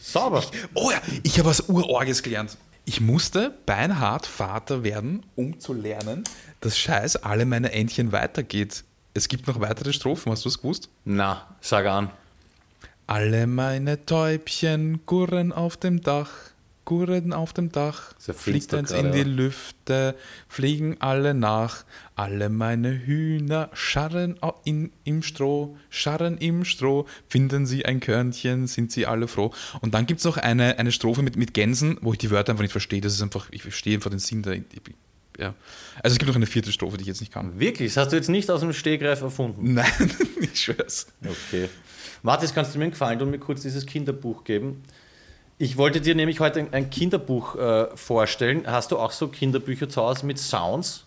[0.00, 0.42] Sauber.
[0.74, 2.56] Oh ja, ich habe was Urorges gelernt.
[2.86, 6.24] Ich musste beinhart Vater werden, um zu lernen,
[6.60, 8.82] dass Scheiß alle meine Entchen weitergeht.
[9.12, 10.88] Es gibt noch weitere Strophen, hast du es gewusst?
[11.04, 12.10] Na, sag an.
[13.06, 16.30] Alle meine Täubchen gurren auf dem Dach,
[16.90, 19.22] Gurren auf dem Dach, fliegt eins in die.
[19.22, 20.16] Lüfte,
[20.48, 21.84] fliegen alle nach,
[22.16, 28.90] alle meine Hühner scharren in, im Stroh, scharren im Stroh, finden sie ein Körnchen, sind
[28.90, 29.52] sie alle froh.
[29.80, 32.50] Und dann gibt es noch eine, eine Strophe mit, mit Gänsen, wo ich die Wörter
[32.50, 34.50] einfach nicht verstehe, das ist einfach, ich verstehe einfach den Sinn da.
[35.38, 35.54] Ja.
[36.02, 37.60] Also es gibt noch eine vierte Strophe, die ich jetzt nicht kann.
[37.60, 37.94] Wirklich?
[37.94, 39.74] Das hast du jetzt nicht aus dem Stegreif erfunden?
[39.74, 40.10] Nein,
[40.40, 41.06] ich schwör's.
[41.24, 41.68] Okay.
[42.24, 44.82] Mathis, kannst du mir einen Gefallen tun, mir kurz dieses Kinderbuch geben?
[45.62, 48.62] Ich wollte dir nämlich heute ein, Kinderbuch äh, vorstellen.
[48.66, 51.04] Hast du auch so Kinderbücher zu Hause mit Sounds?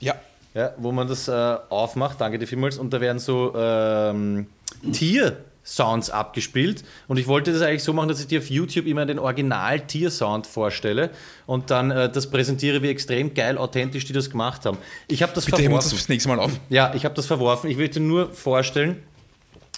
[0.00, 0.16] Ja.
[0.52, 4.48] Ja, wo man das äh, aufmacht, danke dir vielmals, und da werden so ähm,
[4.92, 6.82] Tier-Sounds abgespielt.
[7.06, 10.48] Und ich wollte das eigentlich so machen, dass ich dir auf YouTube immer den Original-Tier-Sound
[10.48, 11.10] vorstelle
[11.46, 14.78] und dann äh, das präsentiere, wie extrem geil, authentisch die das gemacht haben.
[15.06, 16.12] Ich habe das Bitte wir uns das verworfen.
[16.12, 16.50] nächste Mal auf.
[16.68, 17.70] Ja, ich habe das verworfen.
[17.70, 19.00] Ich will dir nur vorstellen,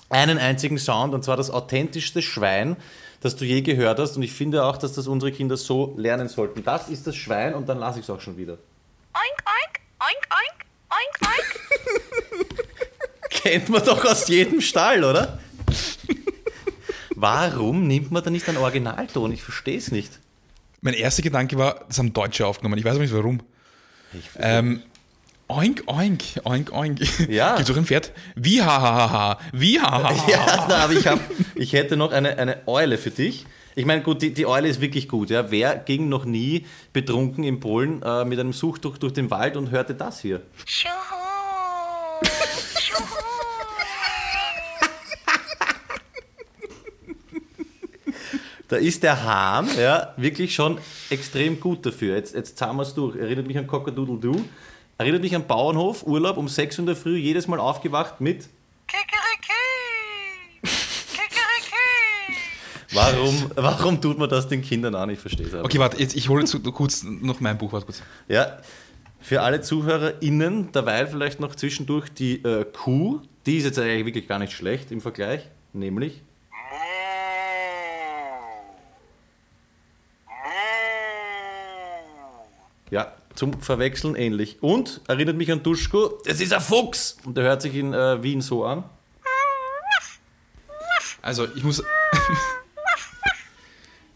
[0.08, 2.78] einen einzigen Sound, und zwar das authentischste Schwein,
[3.22, 4.16] das du je gehört hast.
[4.16, 6.62] Und ich finde auch, dass das unsere Kinder so lernen sollten.
[6.64, 8.58] Das ist das Schwein und dann lasse ich es auch schon wieder.
[9.14, 12.58] Oink, oink, oink, oink, oink, oink.
[13.30, 15.38] Kennt man doch aus jedem Stall, oder?
[17.14, 19.32] Warum nimmt man da nicht einen Originalton?
[19.32, 20.18] Ich verstehe es nicht.
[20.80, 22.76] Mein erster Gedanke war, das haben Deutsche aufgenommen.
[22.78, 23.40] Ich weiß aber nicht warum.
[24.38, 24.82] Ähm,
[25.52, 27.28] oink, oink, oink, oink.
[27.28, 27.56] Ja.
[27.56, 28.12] Gibt's auch ein Pferd?
[28.34, 29.38] Wie ha ha ha ha.
[29.52, 30.30] Wie ha ha ha.
[30.30, 31.20] Ja, na, aber ich, hab,
[31.54, 33.46] ich hätte noch eine, eine Eule für dich.
[33.74, 35.30] Ich meine, gut, die, die Eule ist wirklich gut.
[35.30, 35.50] Ja.
[35.50, 39.70] Wer ging noch nie betrunken in Polen äh, mit einem Suchtuch durch den Wald und
[39.70, 40.42] hörte das hier?
[40.66, 40.90] Schuhu,
[42.80, 43.04] schuhu.
[48.68, 50.78] Da ist der Hahn ja, wirklich schon
[51.10, 52.16] extrem gut dafür.
[52.16, 53.16] Jetzt, jetzt zahlen wir es durch.
[53.16, 54.44] Erinnert mich an Cockadoodle-Doo.
[54.98, 58.48] Erinnert mich an Bauernhof, Urlaub um 6 Uhr in der Früh, jedes Mal aufgewacht mit
[58.86, 59.52] Kikeriki,
[61.12, 62.94] Kikeriki.
[62.94, 65.10] Warum, warum tut man das den Kindern an?
[65.10, 65.64] Ich verstehe es aber.
[65.64, 67.72] Okay, warte, jetzt, ich hole jetzt kurz noch mein Buch.
[67.72, 68.02] Warte kurz.
[68.28, 68.58] Ja,
[69.20, 73.20] für alle ZuhörerInnen, derweil vielleicht noch zwischendurch die äh, Kuh.
[73.46, 75.48] Die ist jetzt eigentlich wirklich gar nicht schlecht im Vergleich.
[75.72, 76.22] Nämlich.
[82.92, 84.62] Ja, zum Verwechseln ähnlich.
[84.62, 87.16] Und erinnert mich an Duschko, es ist ein Fuchs!
[87.24, 88.84] Und der hört sich in äh, Wien so an.
[91.22, 91.82] Also, ich muss.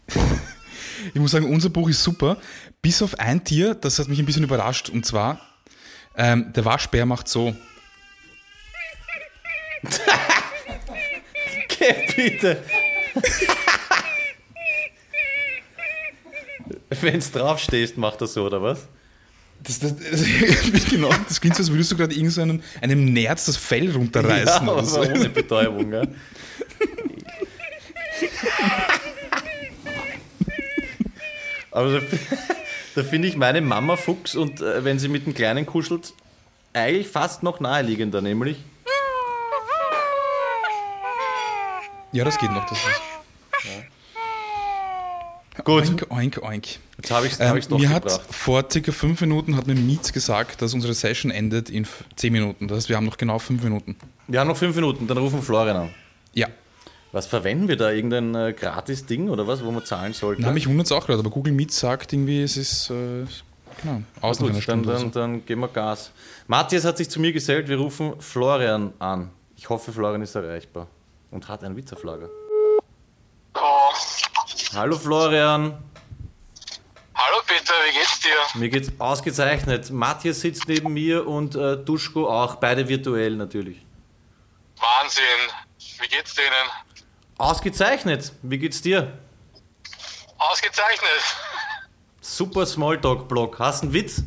[1.11, 2.37] ich muss sagen, unser Buch ist super.
[2.79, 4.89] Bis auf ein Tier, das hat mich ein bisschen überrascht.
[4.89, 5.41] Und zwar,
[6.15, 7.55] ähm, der Waschbär macht so.
[11.69, 12.63] Okay, bitte.
[17.01, 18.87] Wenn es draufstehst, macht er so, oder was?
[19.63, 23.11] Das, das, das, genau, das klingt so, als würdest du gerade irgend so einem, einem
[23.11, 24.67] Nerz das Fell runterreißen.
[24.67, 25.01] Ja, aber so.
[25.01, 26.03] ohne Betäubung, ja.
[31.71, 32.05] Aber da,
[32.95, 36.13] da finde ich meine Mama Fuchs und äh, wenn sie mit dem Kleinen kuschelt,
[36.73, 38.57] eigentlich fast noch naheliegender, nämlich.
[42.11, 42.65] Ja, das geht noch.
[42.67, 43.01] Das ist,
[45.63, 46.67] Gut, oink, oink, oink.
[46.97, 48.21] jetzt habe ich es Ähm, mir hat gebracht.
[48.29, 52.67] vor circa fünf Minuten hat mir Mietz gesagt, dass unsere Session endet in zehn Minuten.
[52.67, 53.95] Das heißt, wir haben noch genau fünf Minuten.
[54.27, 55.89] Wir haben noch fünf Minuten, dann rufen Florian an.
[56.33, 56.47] Ja.
[57.11, 57.91] Was verwenden wir da?
[57.91, 60.41] Irgendein äh, Gratis-Ding oder was, wo man zahlen sollte?
[60.41, 63.25] Na, mich wundert es auch gerade, aber Google Meet sagt irgendwie, es ist äh,
[63.81, 65.07] genau, aus Gut, dann, dann, so.
[65.09, 66.11] dann geben wir Gas.
[66.47, 69.29] Matthias hat sich zu mir gesellt, wir rufen Florian an.
[69.55, 70.87] Ich hoffe, Florian ist erreichbar
[71.31, 72.29] und hat einen Witz auf Lager.
[74.75, 75.81] Hallo Florian,
[77.15, 78.59] Hallo Peter, wie geht's dir?
[78.59, 79.89] mir geht's ausgezeichnet.
[79.89, 83.83] Matthias sitzt neben mir und äh, Duschko auch, beide virtuell natürlich.
[84.77, 85.23] Wahnsinn.
[85.99, 86.69] Wie geht's denen?
[87.37, 89.17] Ausgezeichnet, wie geht's dir?
[90.37, 91.09] Ausgezeichnet.
[92.21, 93.57] Super Smalltalk-Blog.
[93.57, 94.21] Hast einen Witz?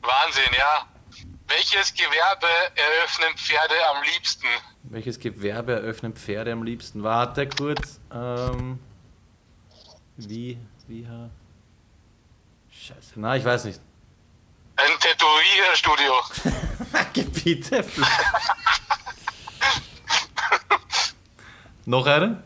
[0.00, 0.86] Wahnsinn, ja.
[1.48, 2.46] Welches Gewerbe
[2.76, 4.46] eröffnen Pferde am liebsten?
[4.84, 7.02] Welches Gewerbe eröffnen Pferde am liebsten?
[7.02, 8.00] Warte kurz.
[8.14, 8.78] Ähm,
[10.28, 10.58] wie,
[10.88, 11.30] wie, ha-
[12.70, 13.80] Scheiße, na, ich weiß nicht.
[14.76, 16.14] Ein Tätowierstudio.
[17.12, 17.84] Gebiete.
[21.86, 22.42] Noch einen?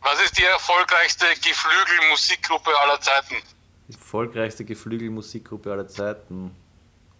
[0.00, 3.36] Was ist die erfolgreichste Geflügelmusikgruppe aller Zeiten?
[3.88, 6.54] Die erfolgreichste Geflügelmusikgruppe aller Zeiten.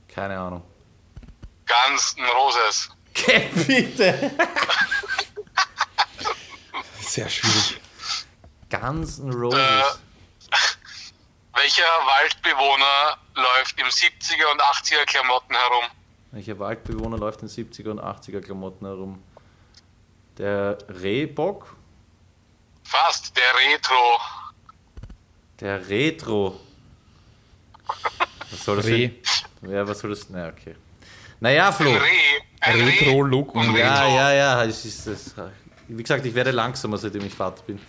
[0.08, 0.62] Keine Ahnung.
[1.66, 2.88] Guns N' Roses.
[3.12, 4.30] Gebiete.
[7.00, 7.80] Sehr schwierig.
[8.70, 9.58] Guns N' Roses.
[9.60, 9.82] Äh.
[11.54, 15.84] Welcher Waldbewohner läuft im 70er und 80er Klamotten herum?
[16.32, 19.22] Welcher Waldbewohner läuft in 70er und 80er Klamotten herum?
[20.36, 21.74] Der Rehbock?
[22.84, 24.20] Fast, der Retro.
[25.60, 26.60] Der Retro.
[28.50, 29.08] Was soll das Reh.
[29.62, 29.70] denn?
[29.72, 30.28] Ja, was soll das?
[30.28, 30.76] Na, okay.
[31.40, 31.90] Naja, Flo.
[32.60, 32.84] Ein Reh.
[32.84, 34.16] Retro-Look und Ja, Retro.
[34.16, 34.64] ja, ja.
[34.64, 35.34] Es ist das.
[35.88, 37.80] Wie gesagt, ich werde langsamer, seitdem ich Vater bin.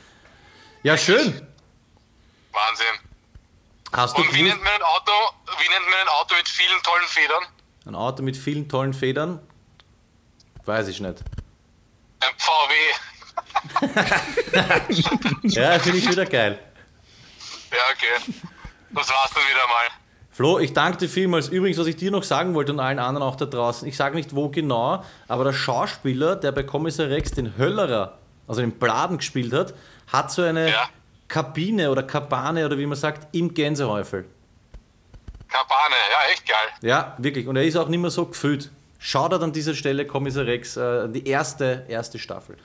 [0.88, 1.34] Ja, schön.
[2.54, 2.86] Wahnsinn.
[3.92, 5.12] Hast du Und wie nennt man ein Auto,
[5.60, 7.44] wie nennt man ein Auto mit vielen tollen Federn?
[7.88, 9.42] ein Auto mit vielen tollen Federn?
[10.64, 11.22] Weiß ich nicht.
[12.22, 12.74] Ein VW.
[15.44, 16.58] Ja, finde ich wieder geil.
[17.70, 18.32] Ja, okay.
[18.92, 19.88] Das war's dann wieder mal.
[20.32, 21.50] Flo, ich danke dir vielmals.
[21.50, 24.16] Übrigens, was ich dir noch sagen wollte und allen anderen auch da draußen, ich sage
[24.16, 29.18] nicht wo genau, aber der Schauspieler, der bei Kommissar Rex den Höllerer, also den Bladen
[29.18, 29.74] gespielt hat,
[30.08, 30.89] hat so eine Ja.
[31.28, 34.26] Kabine oder Kabane oder wie man sagt, im Gänsehäufel.
[35.49, 36.68] Kabane, ja, echt geil.
[36.82, 37.47] Ja, wirklich.
[37.47, 38.72] Und er ist auch nicht mehr so gefüllt.
[38.99, 42.58] Schaut an dieser Stelle Kommissar Rex, äh, die erste, erste Staffel.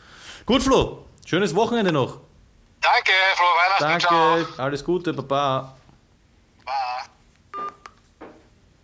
[0.47, 2.21] Gut, Flo, schönes Wochenende noch.
[2.81, 3.47] Danke, frohe
[3.87, 4.65] Weihnachten, Danke, ciao.
[4.65, 5.77] alles Gute, Baba.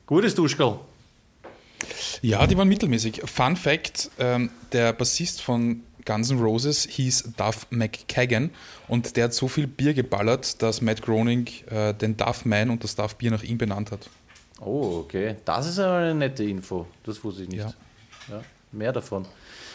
[0.06, 0.78] Gutes Duschkel.
[2.22, 3.22] Ja, die waren mittelmäßig.
[3.26, 8.50] Fun Fact: ähm, Der Bassist von Guns N' Roses hieß Duff McKagan
[8.88, 12.82] und der hat so viel Bier geballert, dass Matt Groening äh, den Duff Man und
[12.82, 14.08] das Duff Bier nach ihm benannt hat.
[14.58, 15.36] Oh, okay.
[15.44, 16.86] Das ist aber eine nette Info.
[17.04, 17.58] Das wusste ich nicht.
[17.58, 17.74] Ja.
[18.30, 18.40] Ja,
[18.72, 19.26] mehr davon.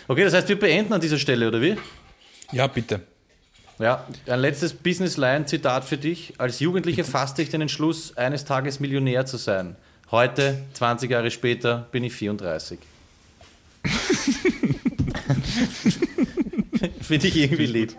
[0.07, 1.77] Okay, das heißt, wir beenden an dieser Stelle, oder wie?
[2.51, 3.01] Ja, bitte.
[3.77, 6.33] Ja, ein letztes Business-Line-Zitat für dich.
[6.39, 9.75] Als Jugendlicher fasste ich den Entschluss, eines Tages Millionär zu sein.
[10.09, 12.79] Heute, 20 Jahre später, bin ich 34.
[17.01, 17.95] Finde ich irgendwie lieb.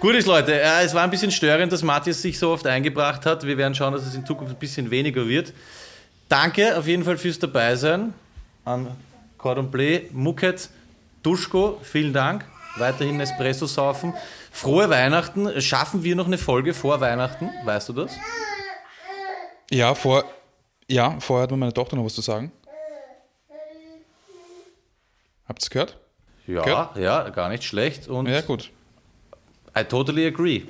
[0.00, 0.60] Gut ist, Leute.
[0.60, 3.46] Äh, es war ein bisschen störend, dass Matthias sich so oft eingebracht hat.
[3.46, 5.52] Wir werden schauen, dass es in Zukunft ein bisschen weniger wird.
[6.28, 8.14] Danke auf jeden Fall fürs Dabeisein
[8.64, 8.96] an
[9.38, 10.70] Cordon Bleu, Muket,
[11.22, 11.78] Duschko.
[11.82, 12.44] Vielen Dank.
[12.78, 14.14] Weiterhin Espresso saufen.
[14.50, 15.60] Frohe Weihnachten.
[15.60, 17.50] Schaffen wir noch eine Folge vor Weihnachten?
[17.64, 18.12] Weißt du das?
[19.70, 20.24] Ja, vor,
[20.88, 22.50] ja, vorher hat mir meine Tochter noch was zu sagen.
[25.46, 26.01] Habt ihr es gehört?
[26.46, 27.02] Ja, Gell?
[27.04, 28.08] ja, gar nicht schlecht.
[28.08, 28.70] Und Ja, gut.
[29.78, 30.62] I totally agree.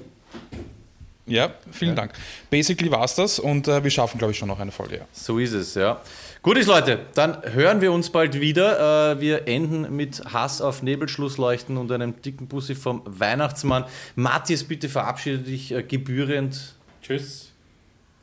[1.27, 2.13] Ja, vielen Dank.
[2.51, 4.97] Basically war es das und äh, wir schaffen, glaube ich, schon noch eine Folge.
[4.99, 5.05] Ja.
[5.13, 6.01] So ist es, ja.
[6.43, 9.13] Gut ist, Leute, dann hören wir uns bald wieder.
[9.13, 13.85] Äh, Wir enden mit Hass auf Nebelschlussleuchten und einem dicken Bussi vom Weihnachtsmann.
[14.17, 16.75] Matthias, bitte verabschiede dich äh, gebührend.
[17.03, 17.51] Tschüss.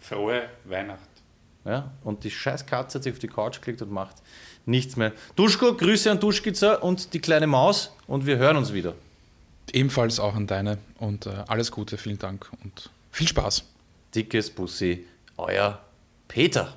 [0.02, 1.00] Frohe Weihnacht.
[1.66, 4.18] Ja, und die scheiß Katze hat sich auf die Couch gelegt und macht
[4.70, 5.11] nichts mehr.
[5.36, 8.93] Duschko, Grüße an Duschkizza und die kleine Maus und wir hören uns wieder.
[9.72, 13.63] Ebenfalls auch an deine und äh, alles Gute, vielen Dank und viel Spaß.
[14.15, 15.05] Dickes Bussi,
[15.38, 15.80] euer
[16.28, 16.74] Peter.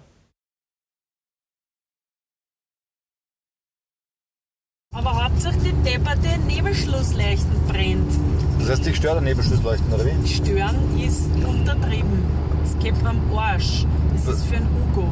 [4.95, 8.13] Aber Hauptsache die depperte Nebelschlussleuchten brennt.
[8.59, 10.29] Das heißt, dich stört der Nebelschlussleuchten, oder wie?
[10.29, 12.23] Stören ist untertrieben.
[12.63, 13.87] Es geht am Arsch.
[14.13, 15.09] Das ist für einen Hugo.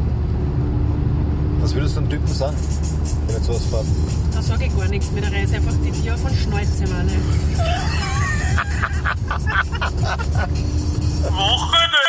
[1.61, 2.57] Was würdest du einem Typen sagen,
[3.27, 3.85] wenn er sowas fährt?
[4.33, 5.23] Da sage ich gar nichts mehr.
[5.23, 7.13] Da reiß einfach die Tür von Schnäuze, meine.
[11.31, 12.01] Wochenende.